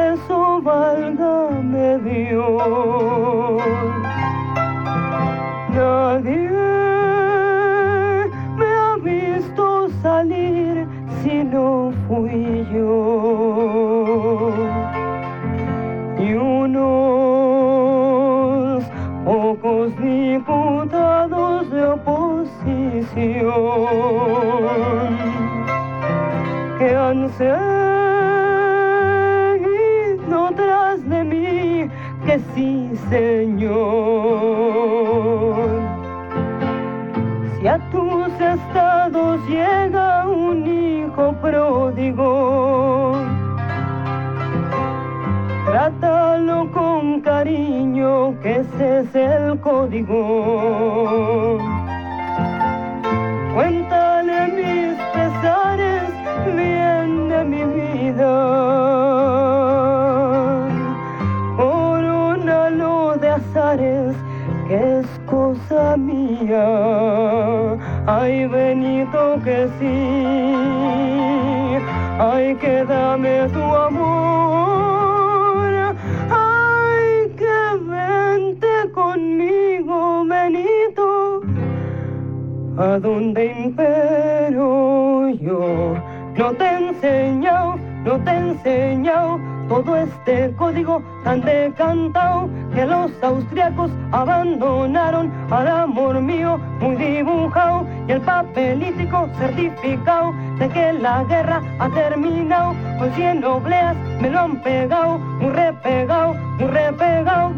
abandonaron 94.34 95.32
al 95.50 95.68
amor 95.68 96.20
mío 96.20 96.58
muy 96.80 96.96
dibujado 96.96 97.86
y 98.08 98.12
el 98.12 98.20
papelítico 98.20 99.28
certificado 99.38 100.32
de 100.58 100.68
que 100.68 100.92
la 100.94 101.24
guerra 101.24 101.62
ha 101.78 101.88
terminado. 101.90 102.74
Con 102.98 103.14
cien 103.14 103.44
obleas 103.44 103.96
me 104.20 104.30
lo 104.30 104.40
han 104.40 104.62
pegado, 104.62 105.18
muy 105.18 105.50
repegado, 105.50 106.34
muy 106.34 106.68
repegado. 106.68 107.54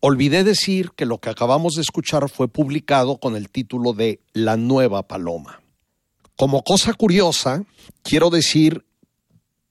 Olvidé 0.00 0.44
decir 0.44 0.90
que 0.90 1.06
lo 1.06 1.16
que 1.18 1.30
acabamos 1.30 1.74
de 1.74 1.80
escuchar 1.80 2.28
fue 2.28 2.46
publicado 2.46 3.16
con 3.16 3.36
el 3.36 3.48
título 3.48 3.94
de 3.94 4.20
La 4.34 4.58
Nueva 4.58 5.02
Paloma. 5.04 5.62
Como 6.36 6.62
cosa 6.62 6.92
curiosa, 6.92 7.64
quiero 8.02 8.28
decir 8.28 8.84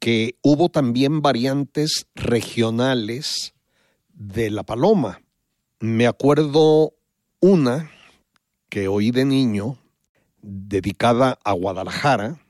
que 0.04 0.38
hubo 0.42 0.68
también 0.68 1.22
variantes 1.22 2.08
regionales 2.14 3.54
de 4.14 4.50
la 4.50 4.64
paloma. 4.64 5.22
Me 5.80 6.08
acuerdo 6.08 6.96
una 7.40 7.90
que 8.68 8.90
oí 8.90 9.12
de 9.12 9.24
niño, 9.24 9.78
dedicada 10.42 11.40
a 11.46 11.54
Guadalajara, 11.54 12.42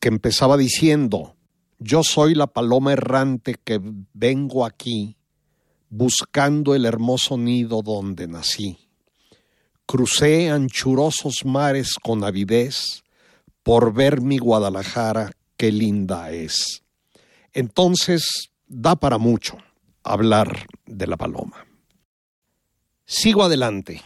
que 0.00 0.08
empezaba 0.08 0.56
diciendo, 0.56 1.36
yo 1.78 2.02
soy 2.02 2.34
la 2.34 2.48
paloma 2.48 2.92
errante 2.92 3.54
que 3.54 3.80
vengo 4.12 4.66
aquí 4.66 5.16
buscando 5.88 6.74
el 6.74 6.86
hermoso 6.86 7.38
nido 7.38 7.82
donde 7.82 8.26
nací. 8.26 8.78
Crucé 9.86 10.50
anchurosos 10.50 11.44
mares 11.44 11.94
con 12.02 12.24
avidez 12.24 13.04
por 13.62 13.94
ver 13.94 14.22
mi 14.22 14.38
Guadalajara, 14.38 15.30
qué 15.56 15.70
linda 15.70 16.32
es. 16.32 16.82
Entonces, 17.56 18.52
da 18.66 18.96
para 18.96 19.16
mucho 19.16 19.56
hablar 20.02 20.66
de 20.84 21.06
la 21.06 21.16
paloma. 21.16 21.64
Sigo 23.06 23.42
adelante. 23.42 24.02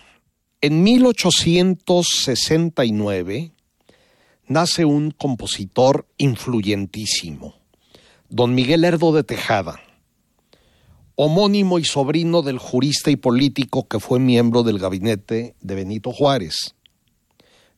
En 0.60 0.84
1869 0.84 3.50
nace 4.46 4.84
un 4.84 5.10
compositor 5.10 6.06
influyentísimo, 6.16 7.56
don 8.28 8.54
Miguel 8.54 8.84
Herdo 8.84 9.12
de 9.12 9.24
Tejada, 9.24 9.80
homónimo 11.16 11.80
y 11.80 11.84
sobrino 11.84 12.42
del 12.42 12.58
jurista 12.58 13.10
y 13.10 13.16
político 13.16 13.88
que 13.88 13.98
fue 13.98 14.20
miembro 14.20 14.62
del 14.62 14.78
gabinete 14.78 15.56
de 15.60 15.74
Benito 15.74 16.12
Juárez. 16.12 16.76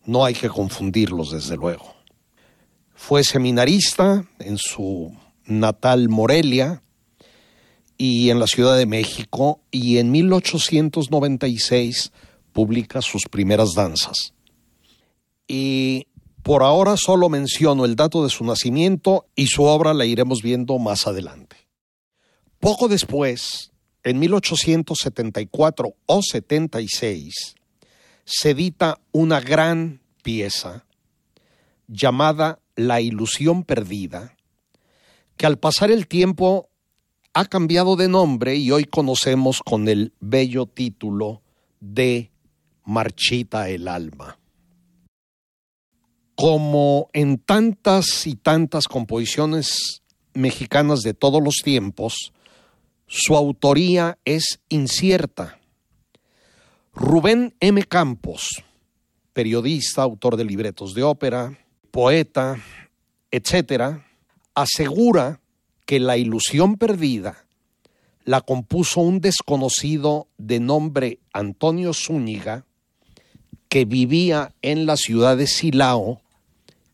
No 0.04 0.26
hay 0.26 0.34
que 0.34 0.50
confundirlos, 0.50 1.30
desde 1.30 1.56
luego. 1.56 1.94
Fue 2.94 3.24
seminarista 3.24 4.26
en 4.38 4.58
su 4.58 5.16
natal 5.46 6.08
Morelia 6.08 6.82
y 7.96 8.30
en 8.30 8.40
la 8.40 8.46
Ciudad 8.46 8.76
de 8.76 8.86
México 8.86 9.60
y 9.70 9.98
en 9.98 10.10
1896 10.10 12.12
publica 12.52 13.02
sus 13.02 13.22
primeras 13.30 13.70
danzas. 13.74 14.34
Y 15.46 16.06
por 16.42 16.62
ahora 16.62 16.96
solo 16.96 17.28
menciono 17.28 17.84
el 17.84 17.94
dato 17.94 18.24
de 18.24 18.30
su 18.30 18.44
nacimiento 18.44 19.26
y 19.36 19.46
su 19.46 19.64
obra 19.64 19.94
la 19.94 20.04
iremos 20.04 20.40
viendo 20.42 20.78
más 20.78 21.06
adelante. 21.06 21.56
Poco 22.58 22.88
después, 22.88 23.72
en 24.02 24.18
1874 24.18 25.94
o 26.06 26.22
76, 26.22 27.54
se 28.24 28.50
edita 28.50 28.98
una 29.12 29.40
gran 29.40 30.00
pieza 30.22 30.84
llamada 31.88 32.60
La 32.74 33.00
ilusión 33.00 33.64
perdida, 33.64 34.36
que 35.42 35.46
al 35.46 35.58
pasar 35.58 35.90
el 35.90 36.06
tiempo 36.06 36.70
ha 37.34 37.46
cambiado 37.46 37.96
de 37.96 38.06
nombre 38.06 38.54
y 38.54 38.70
hoy 38.70 38.84
conocemos 38.84 39.60
con 39.60 39.88
el 39.88 40.12
bello 40.20 40.66
título 40.66 41.42
de 41.80 42.30
Marchita 42.84 43.68
el 43.68 43.88
alma. 43.88 44.38
Como 46.36 47.10
en 47.12 47.38
tantas 47.38 48.24
y 48.28 48.36
tantas 48.36 48.86
composiciones 48.86 50.02
mexicanas 50.32 51.00
de 51.00 51.12
todos 51.12 51.42
los 51.42 51.56
tiempos, 51.64 52.32
su 53.08 53.34
autoría 53.34 54.18
es 54.24 54.60
incierta. 54.68 55.58
Rubén 56.94 57.56
M. 57.58 57.82
Campos, 57.82 58.46
periodista, 59.32 60.02
autor 60.02 60.36
de 60.36 60.44
libretos 60.44 60.94
de 60.94 61.02
ópera, 61.02 61.58
poeta, 61.90 62.62
etcétera, 63.32 64.06
asegura 64.54 65.40
que 65.86 66.00
la 66.00 66.16
ilusión 66.16 66.76
perdida 66.76 67.46
la 68.24 68.40
compuso 68.40 69.00
un 69.00 69.20
desconocido 69.20 70.28
de 70.38 70.60
nombre 70.60 71.18
Antonio 71.32 71.92
Zúñiga, 71.92 72.64
que 73.68 73.84
vivía 73.84 74.54
en 74.62 74.86
la 74.86 74.96
ciudad 74.96 75.36
de 75.36 75.48
Silao 75.48 76.22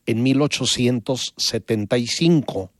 en 0.06 0.22
1875 0.22 2.72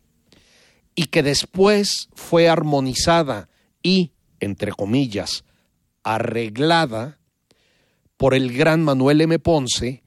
y 0.94 1.04
que 1.06 1.22
después 1.22 2.08
fue 2.14 2.48
armonizada 2.48 3.50
y, 3.82 4.12
entre 4.40 4.72
comillas, 4.72 5.44
arreglada 6.02 7.18
por 8.16 8.32
el 8.34 8.56
gran 8.56 8.82
Manuel 8.82 9.20
M. 9.20 9.38
Ponce, 9.38 10.02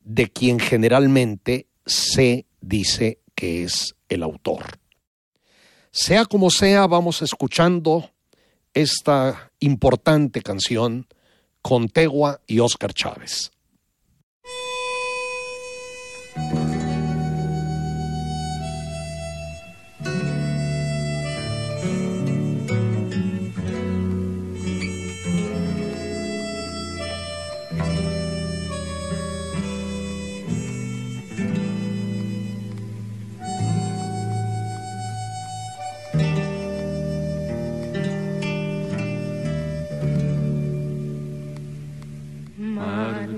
de 0.00 0.28
quien 0.28 0.58
generalmente 0.58 1.68
se 1.86 2.46
dice 2.60 3.20
que 3.34 3.64
es 3.64 3.94
el 4.08 4.22
autor. 4.22 4.78
Sea 5.90 6.24
como 6.24 6.50
sea, 6.50 6.86
vamos 6.86 7.22
escuchando 7.22 8.10
esta 8.74 9.50
importante 9.60 10.42
canción 10.42 11.06
con 11.62 11.88
Tegua 11.88 12.40
y 12.46 12.60
Oscar 12.60 12.92
Chávez. 12.92 13.50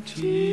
empty. 0.00 0.49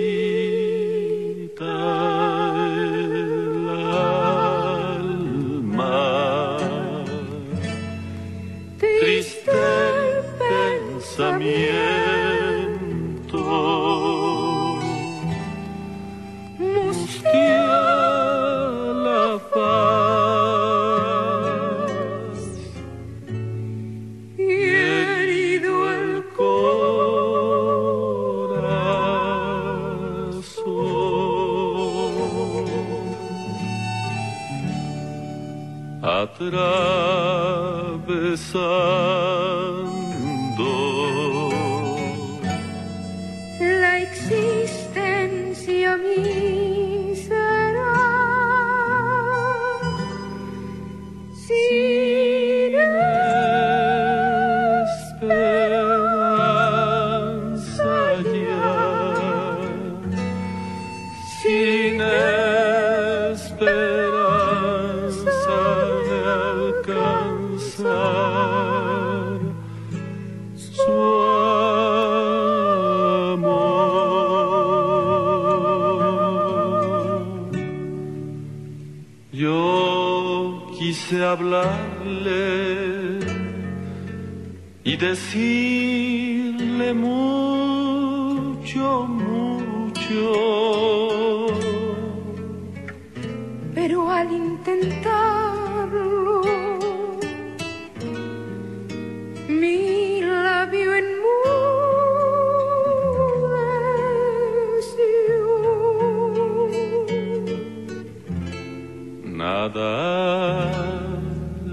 nada 109.37 110.71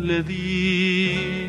le 0.06 0.22
dije. 0.22 1.44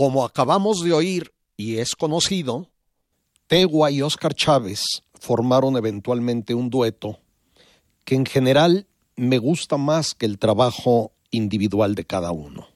Como 0.00 0.24
acabamos 0.24 0.82
de 0.82 0.94
oír 0.94 1.34
y 1.58 1.76
es 1.76 1.94
conocido, 1.94 2.70
Tegua 3.48 3.90
y 3.90 4.00
Oscar 4.00 4.32
Chávez 4.32 4.80
formaron 5.12 5.76
eventualmente 5.76 6.54
un 6.54 6.70
dueto 6.70 7.18
que 8.06 8.14
en 8.14 8.24
general 8.24 8.86
me 9.16 9.36
gusta 9.36 9.76
más 9.76 10.14
que 10.14 10.24
el 10.24 10.38
trabajo 10.38 11.12
individual 11.30 11.94
de 11.94 12.06
cada 12.06 12.32
uno. 12.32 12.66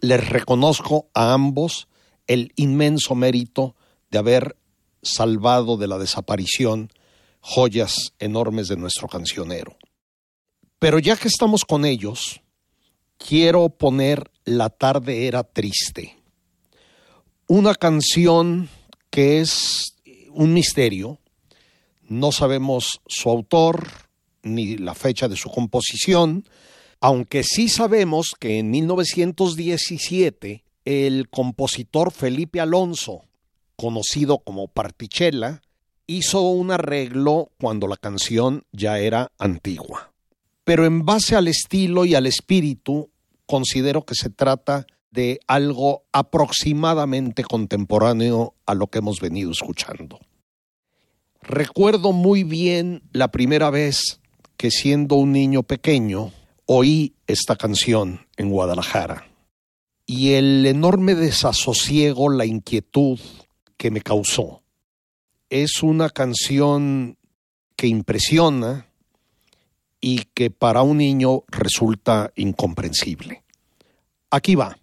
Les 0.00 0.26
reconozco 0.30 1.10
a 1.12 1.34
ambos 1.34 1.88
el 2.26 2.54
inmenso 2.56 3.14
mérito 3.14 3.76
de 4.10 4.16
haber 4.16 4.56
salvado 5.02 5.76
de 5.76 5.88
la 5.88 5.98
desaparición 5.98 6.88
joyas 7.40 8.14
enormes 8.18 8.68
de 8.68 8.78
nuestro 8.78 9.08
cancionero. 9.08 9.76
Pero 10.78 11.00
ya 11.00 11.18
que 11.18 11.28
estamos 11.28 11.66
con 11.66 11.84
ellos, 11.84 12.40
quiero 13.18 13.68
poner 13.68 14.30
La 14.46 14.70
tarde 14.70 15.26
era 15.26 15.44
triste, 15.44 16.15
una 17.48 17.74
canción 17.74 18.68
que 19.10 19.40
es 19.40 19.96
un 20.30 20.52
misterio, 20.52 21.18
no 22.08 22.32
sabemos 22.32 23.00
su 23.06 23.30
autor 23.30 23.88
ni 24.42 24.76
la 24.76 24.94
fecha 24.94 25.28
de 25.28 25.36
su 25.36 25.50
composición, 25.50 26.44
aunque 27.00 27.42
sí 27.42 27.68
sabemos 27.68 28.34
que 28.38 28.58
en 28.58 28.70
1917 28.70 30.64
el 30.84 31.28
compositor 31.28 32.12
Felipe 32.12 32.60
Alonso, 32.60 33.22
conocido 33.76 34.38
como 34.38 34.68
Partichela, 34.68 35.62
hizo 36.06 36.42
un 36.42 36.70
arreglo 36.70 37.50
cuando 37.60 37.88
la 37.88 37.96
canción 37.96 38.64
ya 38.72 38.98
era 38.98 39.32
antigua. 39.38 40.12
Pero 40.64 40.84
en 40.84 41.04
base 41.04 41.36
al 41.36 41.48
estilo 41.48 42.04
y 42.04 42.14
al 42.14 42.26
espíritu, 42.26 43.10
considero 43.46 44.04
que 44.04 44.14
se 44.14 44.30
trata 44.30 44.86
de 45.10 45.40
algo 45.46 46.04
aproximadamente 46.12 47.44
contemporáneo 47.44 48.54
a 48.66 48.74
lo 48.74 48.88
que 48.88 48.98
hemos 48.98 49.20
venido 49.20 49.50
escuchando. 49.50 50.18
Recuerdo 51.42 52.12
muy 52.12 52.42
bien 52.42 53.02
la 53.12 53.28
primera 53.28 53.70
vez 53.70 54.20
que 54.56 54.70
siendo 54.70 55.16
un 55.16 55.32
niño 55.32 55.62
pequeño 55.62 56.32
oí 56.66 57.14
esta 57.26 57.56
canción 57.56 58.26
en 58.36 58.50
Guadalajara 58.50 59.28
y 60.06 60.32
el 60.32 60.64
enorme 60.66 61.14
desasosiego, 61.14 62.30
la 62.30 62.46
inquietud 62.46 63.18
que 63.76 63.90
me 63.90 64.00
causó. 64.00 64.62
Es 65.50 65.82
una 65.82 66.10
canción 66.10 67.18
que 67.76 67.88
impresiona 67.88 68.88
y 70.00 70.24
que 70.34 70.50
para 70.50 70.82
un 70.82 70.98
niño 70.98 71.44
resulta 71.48 72.32
incomprensible. 72.36 73.42
Aquí 74.30 74.54
va. 74.54 74.78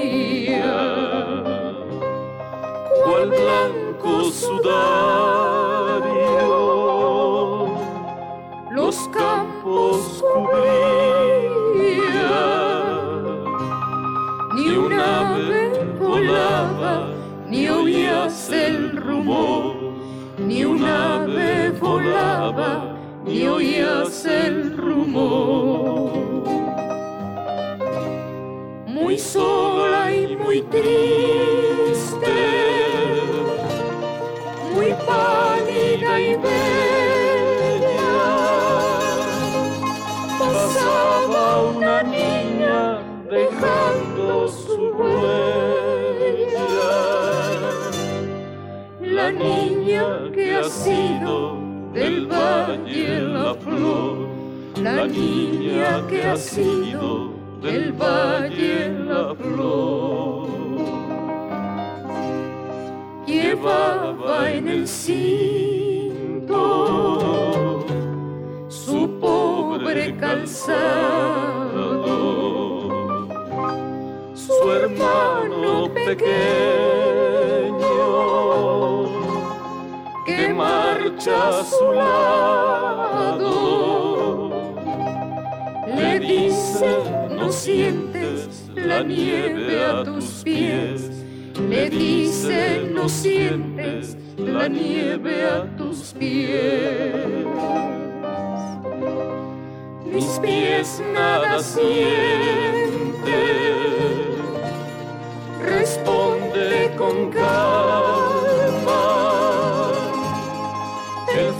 cual 3.04 3.28
blanco 3.28 4.24
sudario, 4.30 4.70
los 8.70 8.96
campos 9.08 10.24
cubría, 10.32 11.42
ni 14.54 14.68
un 14.76 14.92
ave 14.92 15.84
volaba, 16.00 16.94
ni 17.46 17.68
oías 17.68 18.50
el 18.50 18.96
rumor 18.96 19.90
ni 20.38 20.64
un 20.64 20.84
ave 20.84 21.19
ni 23.24 23.46
oías 23.46 24.24
el 24.24 24.76
rumor. 24.76 26.10
Muy 28.86 29.18
sola 29.18 30.12
y 30.14 30.36
muy 30.36 30.62
triste, 30.62 32.36
muy 34.74 34.94
pálida 35.06 36.20
y 36.20 36.36
bella, 36.36 36.60
pasaba 40.38 41.62
una 41.62 42.02
niña 42.02 43.00
dejando 43.30 44.48
su 44.48 44.76
huella 44.98 45.40
la 49.00 49.32
niña 49.32 50.30
que 50.32 50.56
ha 50.56 50.64
sido 50.64 51.59
del 52.00 52.26
valle 52.26 53.20
la 53.20 53.54
flor, 53.54 54.16
la 54.82 55.06
niña 55.06 56.02
que 56.08 56.24
ha 56.24 56.36
sido 56.36 57.34
del 57.60 57.92
valle 57.92 58.88
la 59.10 59.34
flor. 59.34 60.48
Llevaba 63.26 64.50
en 64.50 64.68
el 64.68 64.88
cinto 64.88 66.64
su 68.68 69.18
pobre 69.20 70.16
calzado, 70.16 70.80
su 74.34 74.72
hermano 74.72 75.92
pequeño 76.06 76.60
que 80.24 80.54
Le 85.96 86.18
dice, 86.18 86.86
no 87.30 87.52
sientes 87.52 88.70
la 88.74 89.02
nieve 89.02 89.84
a 89.84 90.02
tus 90.02 90.42
pies. 90.42 91.10
Le 91.68 91.90
dice, 91.90 92.88
no 92.90 93.06
sientes 93.06 94.16
la 94.38 94.66
nieve 94.66 95.44
a 95.44 95.66
tus 95.76 96.14
pies. 96.18 97.44
Mis 100.06 100.38
pies 100.38 101.02
nada 101.12 101.58
sienten. 101.58 101.90
Responde 105.62 106.90
con 106.96 107.30
calma 107.30 108.19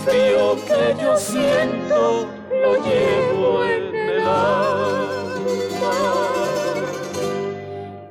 frío 0.05 0.55
que 0.65 0.95
yo 1.01 1.17
siento 1.17 2.27
lo 2.49 2.73
llevo 2.85 3.63
en 3.65 3.95
el 3.95 4.19
alma. 4.21 5.91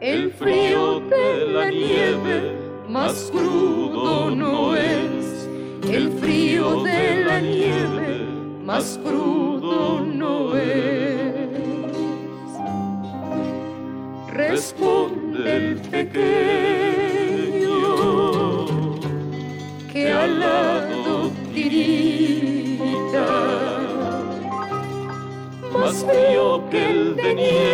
El 0.01 0.32
frío 0.32 1.01
de 1.01 1.47
la 1.47 1.70
nieve 1.70 2.57
más 2.88 3.30
crudo 3.32 4.30
no 4.30 4.76
es. 4.76 5.49
El 5.88 6.12
frío 6.12 6.82
de 6.82 7.24
la 7.24 7.41
nieve 7.41 8.26
más 8.64 8.99
crudo 9.03 10.01
no 10.01 10.57
es. 10.57 11.11
Responde 14.32 15.57
el 15.57 15.76
pequeño 15.80 16.39
que 26.71 26.91
el 26.91 27.17
de 27.17 27.35
nieve. 27.35 27.71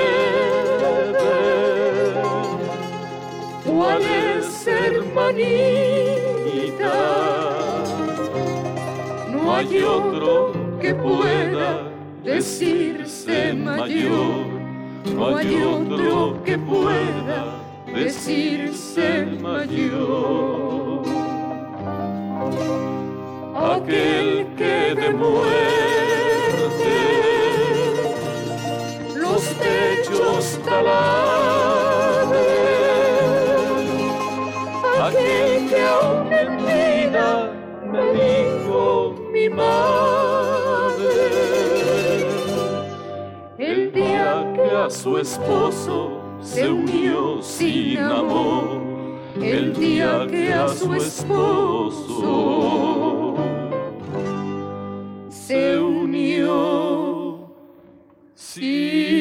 ¿Cuál 3.64 4.02
es, 4.02 4.66
hermanita? 4.66 5.34
No 9.30 9.54
hay 9.54 9.82
otro 9.82 10.52
que 10.80 10.94
pueda 10.94 11.90
decirse 12.24 13.52
mayor. 13.52 14.46
No 15.14 15.36
hay 15.36 15.62
otro 15.62 16.42
que 16.44 16.58
pueda 16.58 17.62
decirse 17.94 19.26
mayor 19.40 21.06
aquel 23.76 24.46
que 24.56 24.94
de 24.94 25.10
su 45.06 45.18
esposo 45.18 46.20
se 46.40 46.68
unió 46.68 47.40
sin 47.42 47.98
amor, 47.98 48.82
el 49.40 49.72
día 49.74 50.26
que 50.28 50.52
a 50.52 50.68
su 50.68 50.94
esposo 50.94 52.16
se 55.28 55.78
unió 55.78 57.52
sin 58.34 59.15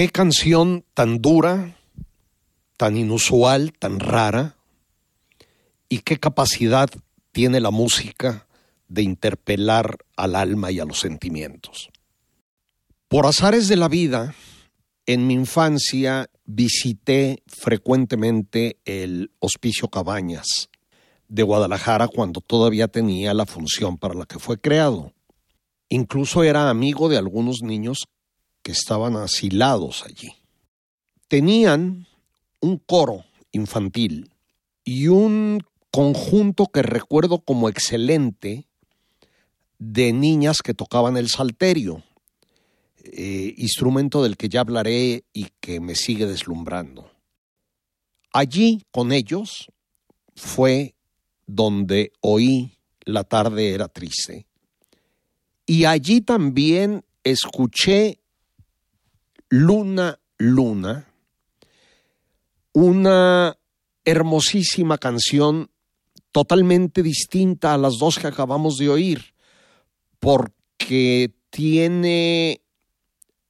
Qué 0.00 0.08
canción 0.08 0.86
tan 0.94 1.20
dura, 1.20 1.76
tan 2.78 2.96
inusual, 2.96 3.74
tan 3.78 4.00
rara, 4.00 4.56
y 5.90 5.98
qué 5.98 6.18
capacidad 6.18 6.88
tiene 7.32 7.60
la 7.60 7.70
música 7.70 8.46
de 8.88 9.02
interpelar 9.02 9.98
al 10.16 10.36
alma 10.36 10.70
y 10.70 10.80
a 10.80 10.86
los 10.86 11.00
sentimientos. 11.00 11.90
Por 13.08 13.26
azares 13.26 13.68
de 13.68 13.76
la 13.76 13.88
vida, 13.88 14.34
en 15.04 15.26
mi 15.26 15.34
infancia 15.34 16.30
visité 16.46 17.42
frecuentemente 17.46 18.78
el 18.86 19.32
Hospicio 19.38 19.88
Cabañas 19.88 20.70
de 21.28 21.42
Guadalajara 21.42 22.08
cuando 22.08 22.40
todavía 22.40 22.88
tenía 22.88 23.34
la 23.34 23.44
función 23.44 23.98
para 23.98 24.14
la 24.14 24.24
que 24.24 24.38
fue 24.38 24.58
creado. 24.58 25.12
Incluso 25.90 26.42
era 26.42 26.70
amigo 26.70 27.10
de 27.10 27.18
algunos 27.18 27.60
niños 27.60 28.08
estaban 28.70 29.16
asilados 29.16 30.04
allí. 30.04 30.32
Tenían 31.28 32.06
un 32.60 32.78
coro 32.78 33.24
infantil 33.52 34.30
y 34.84 35.08
un 35.08 35.62
conjunto 35.90 36.66
que 36.66 36.82
recuerdo 36.82 37.40
como 37.40 37.68
excelente 37.68 38.66
de 39.78 40.12
niñas 40.12 40.62
que 40.62 40.74
tocaban 40.74 41.16
el 41.16 41.28
salterio, 41.28 42.02
eh, 43.02 43.54
instrumento 43.56 44.22
del 44.22 44.36
que 44.36 44.48
ya 44.48 44.60
hablaré 44.60 45.24
y 45.32 45.48
que 45.60 45.80
me 45.80 45.94
sigue 45.94 46.26
deslumbrando. 46.26 47.10
Allí 48.32 48.84
con 48.90 49.12
ellos 49.12 49.72
fue 50.36 50.94
donde 51.46 52.12
oí 52.20 52.76
La 53.06 53.24
tarde 53.24 53.72
era 53.72 53.88
triste. 53.88 54.46
Y 55.66 55.86
allí 55.86 56.20
también 56.20 57.02
escuché 57.24 58.20
Luna, 59.52 60.16
Luna, 60.38 61.08
una 62.72 63.58
hermosísima 64.04 64.96
canción 64.96 65.72
totalmente 66.30 67.02
distinta 67.02 67.74
a 67.74 67.76
las 67.76 67.98
dos 67.98 68.20
que 68.20 68.28
acabamos 68.28 68.78
de 68.78 68.88
oír, 68.88 69.34
porque 70.20 71.34
tiene 71.50 72.62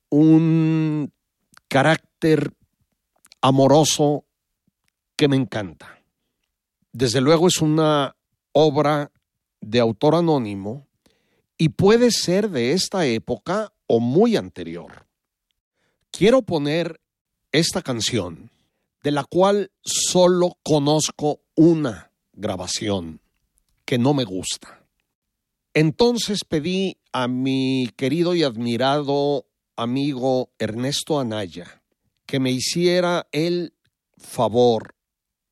un 0.08 1.12
carácter 1.68 2.54
amoroso 3.42 4.24
que 5.16 5.28
me 5.28 5.36
encanta. 5.36 6.02
Desde 6.92 7.20
luego 7.20 7.46
es 7.46 7.60
una 7.60 8.16
obra 8.52 9.12
de 9.60 9.80
autor 9.80 10.14
anónimo 10.14 10.86
y 11.58 11.68
puede 11.68 12.10
ser 12.10 12.48
de 12.48 12.72
esta 12.72 13.04
época 13.04 13.74
o 13.86 14.00
muy 14.00 14.36
anterior. 14.36 15.09
Quiero 16.10 16.42
poner 16.42 17.00
esta 17.52 17.82
canción, 17.82 18.50
de 19.02 19.10
la 19.10 19.24
cual 19.24 19.70
solo 19.82 20.58
conozco 20.62 21.40
una 21.54 22.12
grabación 22.32 23.20
que 23.84 23.98
no 23.98 24.14
me 24.14 24.24
gusta. 24.24 24.86
Entonces 25.74 26.40
pedí 26.46 26.98
a 27.12 27.28
mi 27.28 27.90
querido 27.96 28.34
y 28.34 28.42
admirado 28.42 29.46
amigo 29.76 30.50
Ernesto 30.58 31.20
Anaya 31.20 31.80
que 32.26 32.38
me 32.38 32.50
hiciera 32.50 33.26
el 33.32 33.74
favor 34.16 34.94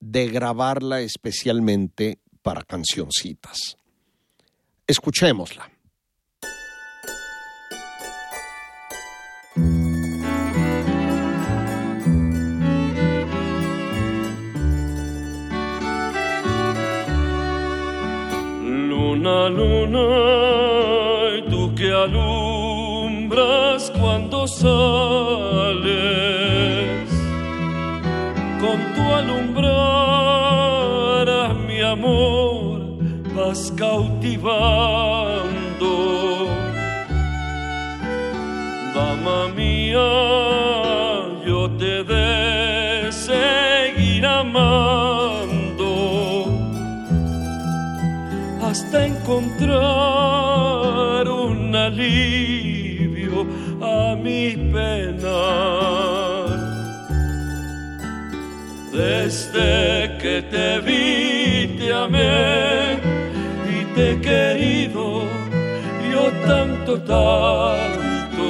de 0.00 0.28
grabarla 0.28 1.00
especialmente 1.00 2.20
para 2.42 2.62
cancioncitas. 2.62 3.76
Escuchémosla. 4.86 5.77
Luna, 19.50 20.08
y 21.38 21.42
tú 21.50 21.74
que 21.74 21.92
alumbras 21.92 23.90
cuando 23.98 24.46
sales, 24.46 24.68
con 28.60 28.78
tu 28.94 29.02
alumbrar 29.14 30.08
mi 31.66 31.80
amor 31.80 32.80
vas 33.34 33.72
cautivando. 33.76 35.07
Encontrar 49.28 51.28
un 51.28 51.76
alivio 51.76 53.46
a 53.82 54.16
mi 54.16 54.56
pena. 54.72 55.42
Desde 58.90 60.16
que 60.18 60.40
te 60.50 60.80
vi 60.80 61.76
te 61.78 61.92
amé 61.92 62.96
y 63.70 63.84
te 63.94 64.12
he 64.12 64.20
querido 64.20 65.24
yo 66.10 66.32
tanto, 66.46 66.98
tanto. 67.02 68.48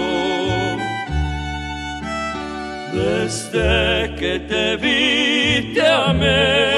Desde 2.92 4.14
que 4.14 4.38
te 4.48 4.76
vi 4.76 5.74
te 5.74 5.86
amé 5.86 6.70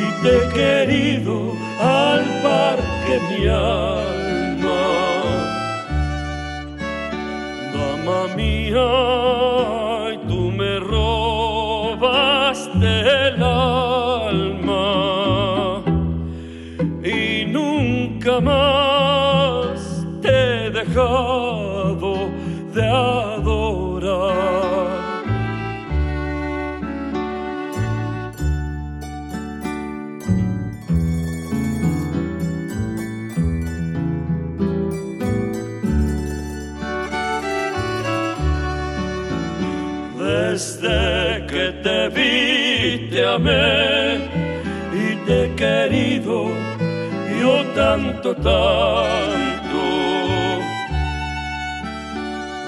y 0.00 0.02
te 0.22 0.30
he 0.36 0.48
querido 0.60 1.34
al 1.80 2.37
que 3.08 3.18
mi 3.28 3.48
alma. 3.48 4.80
Dama 7.72 8.20
mía, 8.36 8.88
Desde 40.58 41.46
que 41.46 41.66
te 41.84 42.08
vi 42.08 43.08
te 43.10 43.24
amé 43.24 44.16
y 44.92 45.14
te 45.24 45.44
he 45.44 45.54
querido 45.54 46.50
yo 47.40 47.64
tanto, 47.76 48.34
tanto. 48.34 49.82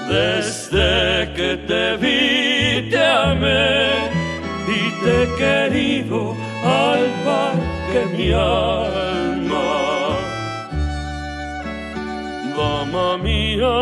Desde 0.07 1.33
que 1.35 1.57
te 1.67 1.97
vi 1.97 2.89
te 2.89 3.05
amé 3.05 3.89
y 4.77 5.03
te 5.03 5.23
he 5.23 5.27
querido 5.43 6.33
al 6.63 7.03
par 7.25 7.57
que 7.91 8.01
mi 8.15 8.31
alma. 8.31 9.67
Dama 12.55 13.17
mía, 13.17 13.75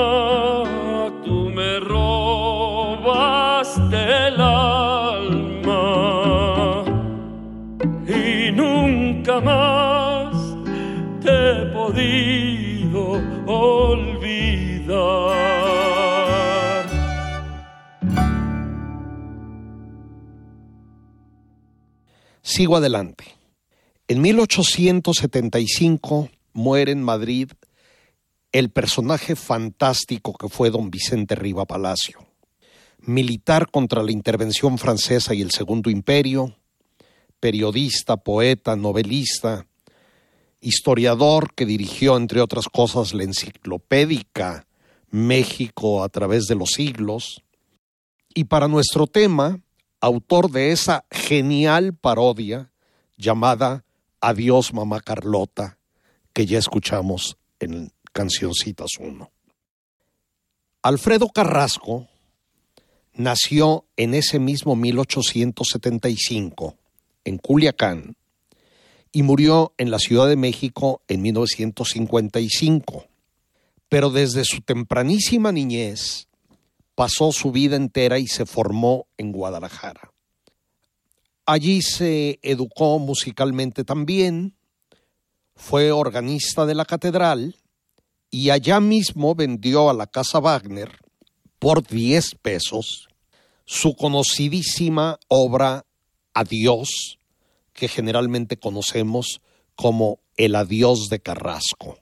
tú 1.23 1.51
me 1.51 1.79
jamás 9.39 10.35
te 11.21 11.29
he 11.29 11.65
podido 11.67 13.21
olvidar. 13.47 15.29
Sigo 22.41 22.75
adelante. 22.75 23.23
En 24.07 24.21
1875 24.21 26.29
muere 26.53 26.91
en 26.91 27.03
Madrid 27.03 27.51
el 28.51 28.71
personaje 28.71 29.35
fantástico 29.35 30.33
que 30.33 30.49
fue 30.49 30.71
don 30.71 30.89
Vicente 30.89 31.35
Riva 31.35 31.65
Palacio, 31.65 32.17
militar 32.99 33.69
contra 33.69 34.01
la 34.01 34.11
intervención 34.11 34.79
francesa 34.79 35.35
y 35.35 35.43
el 35.43 35.51
Segundo 35.51 35.91
Imperio, 35.91 36.55
periodista, 37.39 38.17
poeta, 38.17 38.75
novelista, 38.75 39.65
historiador 40.61 41.53
que 41.53 41.65
dirigió, 41.65 42.17
entre 42.17 42.41
otras 42.41 42.67
cosas, 42.67 43.13
la 43.13 43.23
enciclopédica 43.23 44.65
México 45.11 46.03
a 46.03 46.09
través 46.09 46.45
de 46.45 46.55
los 46.55 46.71
siglos, 46.71 47.43
y 48.33 48.45
para 48.45 48.67
nuestro 48.67 49.07
tema, 49.07 49.59
autor 50.01 50.51
de 50.51 50.71
esa 50.71 51.05
genial 51.11 51.93
parodia 51.93 52.71
llamada 53.17 53.85
Adiós 54.21 54.73
Mamá 54.73 55.01
Carlota, 55.01 55.77
que 56.33 56.45
ya 56.45 56.59
escuchamos 56.59 57.37
en 57.59 57.91
Cancioncitas 58.13 58.91
1. 58.99 59.31
Alfredo 60.81 61.29
Carrasco 61.29 62.07
nació 63.13 63.85
en 63.97 64.13
ese 64.13 64.39
mismo 64.39 64.75
1875 64.75 66.78
en 67.29 67.37
Culiacán 67.37 68.15
y 69.11 69.23
murió 69.23 69.73
en 69.77 69.91
la 69.91 69.99
Ciudad 69.99 70.27
de 70.27 70.35
México 70.35 71.01
en 71.07 71.21
1955. 71.21 73.05
Pero 73.87 74.09
desde 74.09 74.43
su 74.43 74.61
tempranísima 74.61 75.51
niñez 75.51 76.27
pasó 76.95 77.31
su 77.31 77.51
vida 77.51 77.75
entera 77.75 78.19
y 78.19 78.27
se 78.27 78.45
formó 78.45 79.07
en 79.17 79.31
Guadalajara. 79.31 80.11
Allí 81.45 81.81
se 81.81 82.39
educó 82.41 82.99
musicalmente 82.99 83.83
también, 83.83 84.55
fue 85.55 85.91
organista 85.91 86.65
de 86.65 86.75
la 86.75 86.85
catedral 86.85 87.55
y 88.29 88.49
allá 88.51 88.79
mismo 88.79 89.33
vendió 89.33 89.89
a 89.89 89.93
la 89.93 90.07
Casa 90.07 90.39
Wagner 90.39 90.97
por 91.57 91.85
10 91.85 92.35
pesos 92.41 93.07
su 93.65 93.95
conocidísima 93.95 95.19
obra 95.27 95.85
Adiós, 96.33 97.18
que 97.79 97.87
generalmente 97.87 98.57
conocemos 98.57 99.41
como 99.75 100.19
El 100.35 100.55
Adiós 100.55 101.07
de 101.09 101.21
Carrasco. 101.21 101.97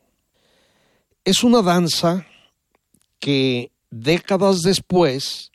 Es 1.24 1.44
una 1.44 1.62
danza 1.62 2.26
que 3.20 3.72
décadas 3.92 4.62
después 4.62 5.52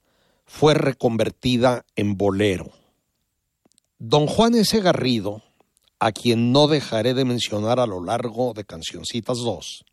fue 0.47 0.75
reconvertida 0.75 1.85
en 1.97 2.17
bolero. 2.17 2.71
Don 3.99 4.27
Juan 4.27 4.55
S. 4.55 4.81
Garrido, 4.81 5.43
a 5.99 6.13
quien 6.13 6.53
no 6.53 6.69
dejaré 6.69 7.15
de 7.15 7.25
mencionar 7.25 7.81
a 7.81 7.87
lo 7.87 8.03
largo 8.03 8.53
de 8.53 8.65
Cancioncitas 8.65 9.39
2, 9.39 9.85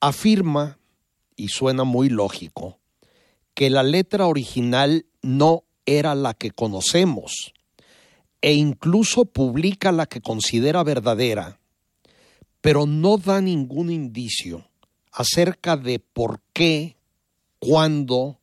afirma, 0.00 0.78
y 1.36 1.48
suena 1.48 1.84
muy 1.84 2.10
lógico, 2.10 2.78
que 3.54 3.70
la 3.70 3.82
letra 3.82 4.26
original 4.26 5.06
no 5.22 5.64
era 5.86 6.14
la 6.14 6.34
que 6.34 6.50
conocemos, 6.50 7.54
e 8.42 8.54
incluso 8.54 9.24
publica 9.24 9.92
la 9.92 10.06
que 10.06 10.20
considera 10.20 10.82
verdadera, 10.82 11.58
pero 12.60 12.86
no 12.86 13.16
da 13.18 13.40
ningún 13.40 13.90
indicio 13.90 14.66
acerca 15.12 15.76
de 15.76 15.98
por 15.98 16.40
qué, 16.52 16.96
cuándo 17.58 18.38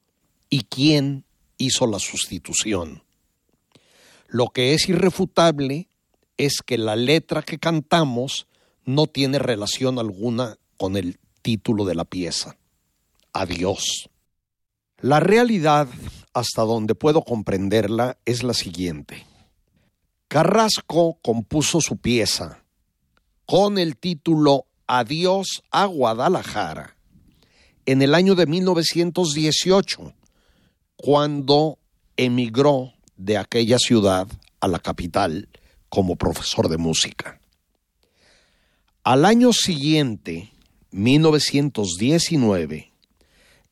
y 0.50 0.64
quién 0.64 1.24
hizo 1.58 1.88
la 1.88 2.00
sustitución. 2.00 3.04
Lo 4.28 4.50
que 4.50 4.74
es 4.74 4.90
irrefutable 4.90 5.88
es 6.38 6.62
que 6.66 6.78
la 6.78 6.96
letra 6.96 7.42
que 7.42 7.58
cantamos 7.58 8.48
no 8.86 9.08
tiene 9.08 9.40
relación 9.40 10.00
alguna 10.00 10.58
con 10.78 10.96
el 10.96 11.18
título 11.42 11.86
de 11.86 11.96
la 11.96 12.06
pieza. 12.06 12.58
Adiós. 13.34 14.10
La 15.00 15.20
realidad, 15.20 15.88
hasta 16.34 16.64
donde 16.64 16.96
puedo 16.96 17.22
comprenderla, 17.24 18.18
es 18.26 18.44
la 18.44 18.54
siguiente. 18.54 19.26
Carrasco 20.38 21.18
compuso 21.24 21.82
su 21.82 21.98
pieza 21.98 22.64
con 23.48 23.80
el 23.80 23.98
título 23.98 24.68
Adiós 24.86 25.64
a 25.72 25.86
Guadalajara 25.86 26.96
en 27.88 28.04
el 28.04 28.14
año 28.14 28.36
de 28.36 28.46
1918, 28.46 30.14
cuando 30.96 31.80
emigró 32.18 32.94
de 33.16 33.40
aquella 33.40 33.80
ciudad 33.80 34.28
a 34.60 34.68
la 34.68 34.78
capital 34.78 35.50
como 35.90 36.18
profesor 36.18 36.70
de 36.70 36.78
música. 36.78 37.42
Al 39.04 39.26
año 39.26 39.54
siguiente, 39.54 40.52
1919, 40.92 42.92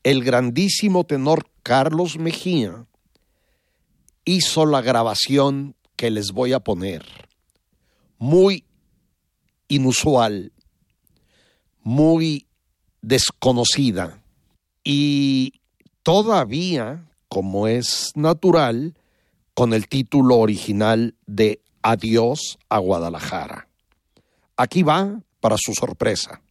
el 0.02 0.24
grandísimo 0.24 1.04
tenor 1.04 1.48
Carlos 1.62 2.18
Mejía 2.18 2.86
hizo 4.24 4.66
la 4.66 4.80
grabación 4.80 5.76
que 5.96 6.10
les 6.10 6.32
voy 6.32 6.52
a 6.52 6.60
poner, 6.60 7.04
muy 8.18 8.64
inusual, 9.68 10.52
muy 11.82 12.46
desconocida 13.02 14.22
y 14.84 15.54
todavía, 16.02 17.04
como 17.28 17.66
es 17.66 18.12
natural, 18.14 18.94
con 19.54 19.72
el 19.72 19.88
título 19.88 20.36
original 20.36 21.14
de 21.26 21.60
Adiós 21.82 22.58
a 22.68 22.78
Guadalajara. 22.78 23.68
Aquí 24.56 24.82
va 24.82 25.20
para 25.40 25.56
su 25.58 25.72
sorpresa. 25.72 26.42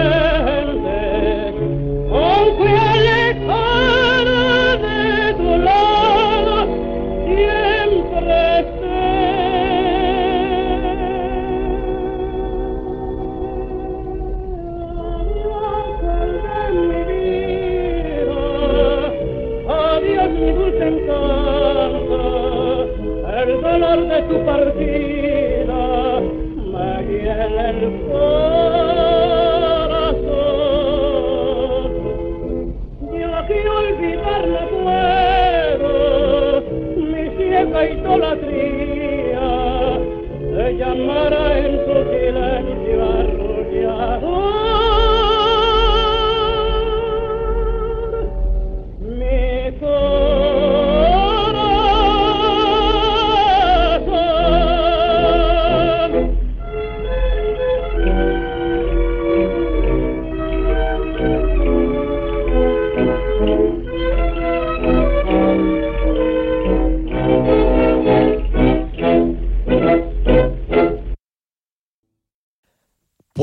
Yeah. 0.00 0.29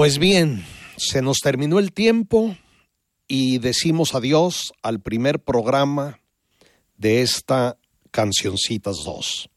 Pues 0.07 0.19
bien, 0.19 0.65
se 0.95 1.21
nos 1.21 1.39
terminó 1.39 1.79
el 1.79 1.91
tiempo 1.91 2.55
y 3.27 3.57
decimos 3.57 4.15
adiós 4.15 4.71
al 4.81 5.01
primer 5.01 5.43
programa 5.43 6.21
de 6.95 7.21
esta 7.21 7.77
Cancioncitas 8.09 9.03
2. 9.03 9.49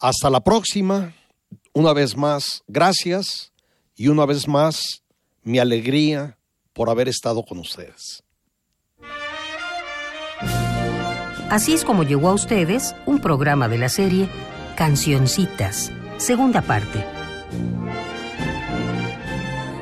Hasta 0.00 0.30
la 0.30 0.42
próxima. 0.42 1.12
Una 1.74 1.92
vez 1.92 2.16
más, 2.16 2.62
gracias 2.66 3.52
y 3.94 4.08
una 4.08 4.24
vez 4.24 4.48
más, 4.48 5.02
mi 5.42 5.58
alegría 5.58 6.38
por 6.72 6.88
haber 6.88 7.08
estado 7.08 7.42
con 7.42 7.58
ustedes. 7.58 8.24
Así 11.50 11.74
es 11.74 11.84
como 11.84 12.04
llegó 12.04 12.30
a 12.30 12.32
ustedes 12.32 12.94
un 13.04 13.20
programa 13.20 13.68
de 13.68 13.76
la 13.76 13.90
serie 13.90 14.30
Cancioncitas, 14.76 15.92
segunda 16.16 16.62
parte. 16.62 17.04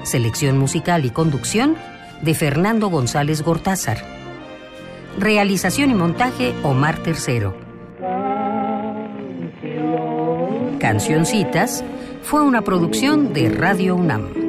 Selección 0.05 0.59
musical 0.59 1.05
y 1.05 1.11
conducción 1.11 1.76
de 2.22 2.34
Fernando 2.34 2.88
González 2.88 3.42
Gortázar. 3.42 3.98
Realización 5.18 5.90
y 5.90 5.94
montaje 5.94 6.55
Omar 6.62 6.98
Tercero. 6.98 7.55
Cancioncitas 10.80 11.84
fue 12.22 12.42
una 12.42 12.62
producción 12.62 13.32
de 13.32 13.48
Radio 13.50 13.94
UNAM. 13.94 14.41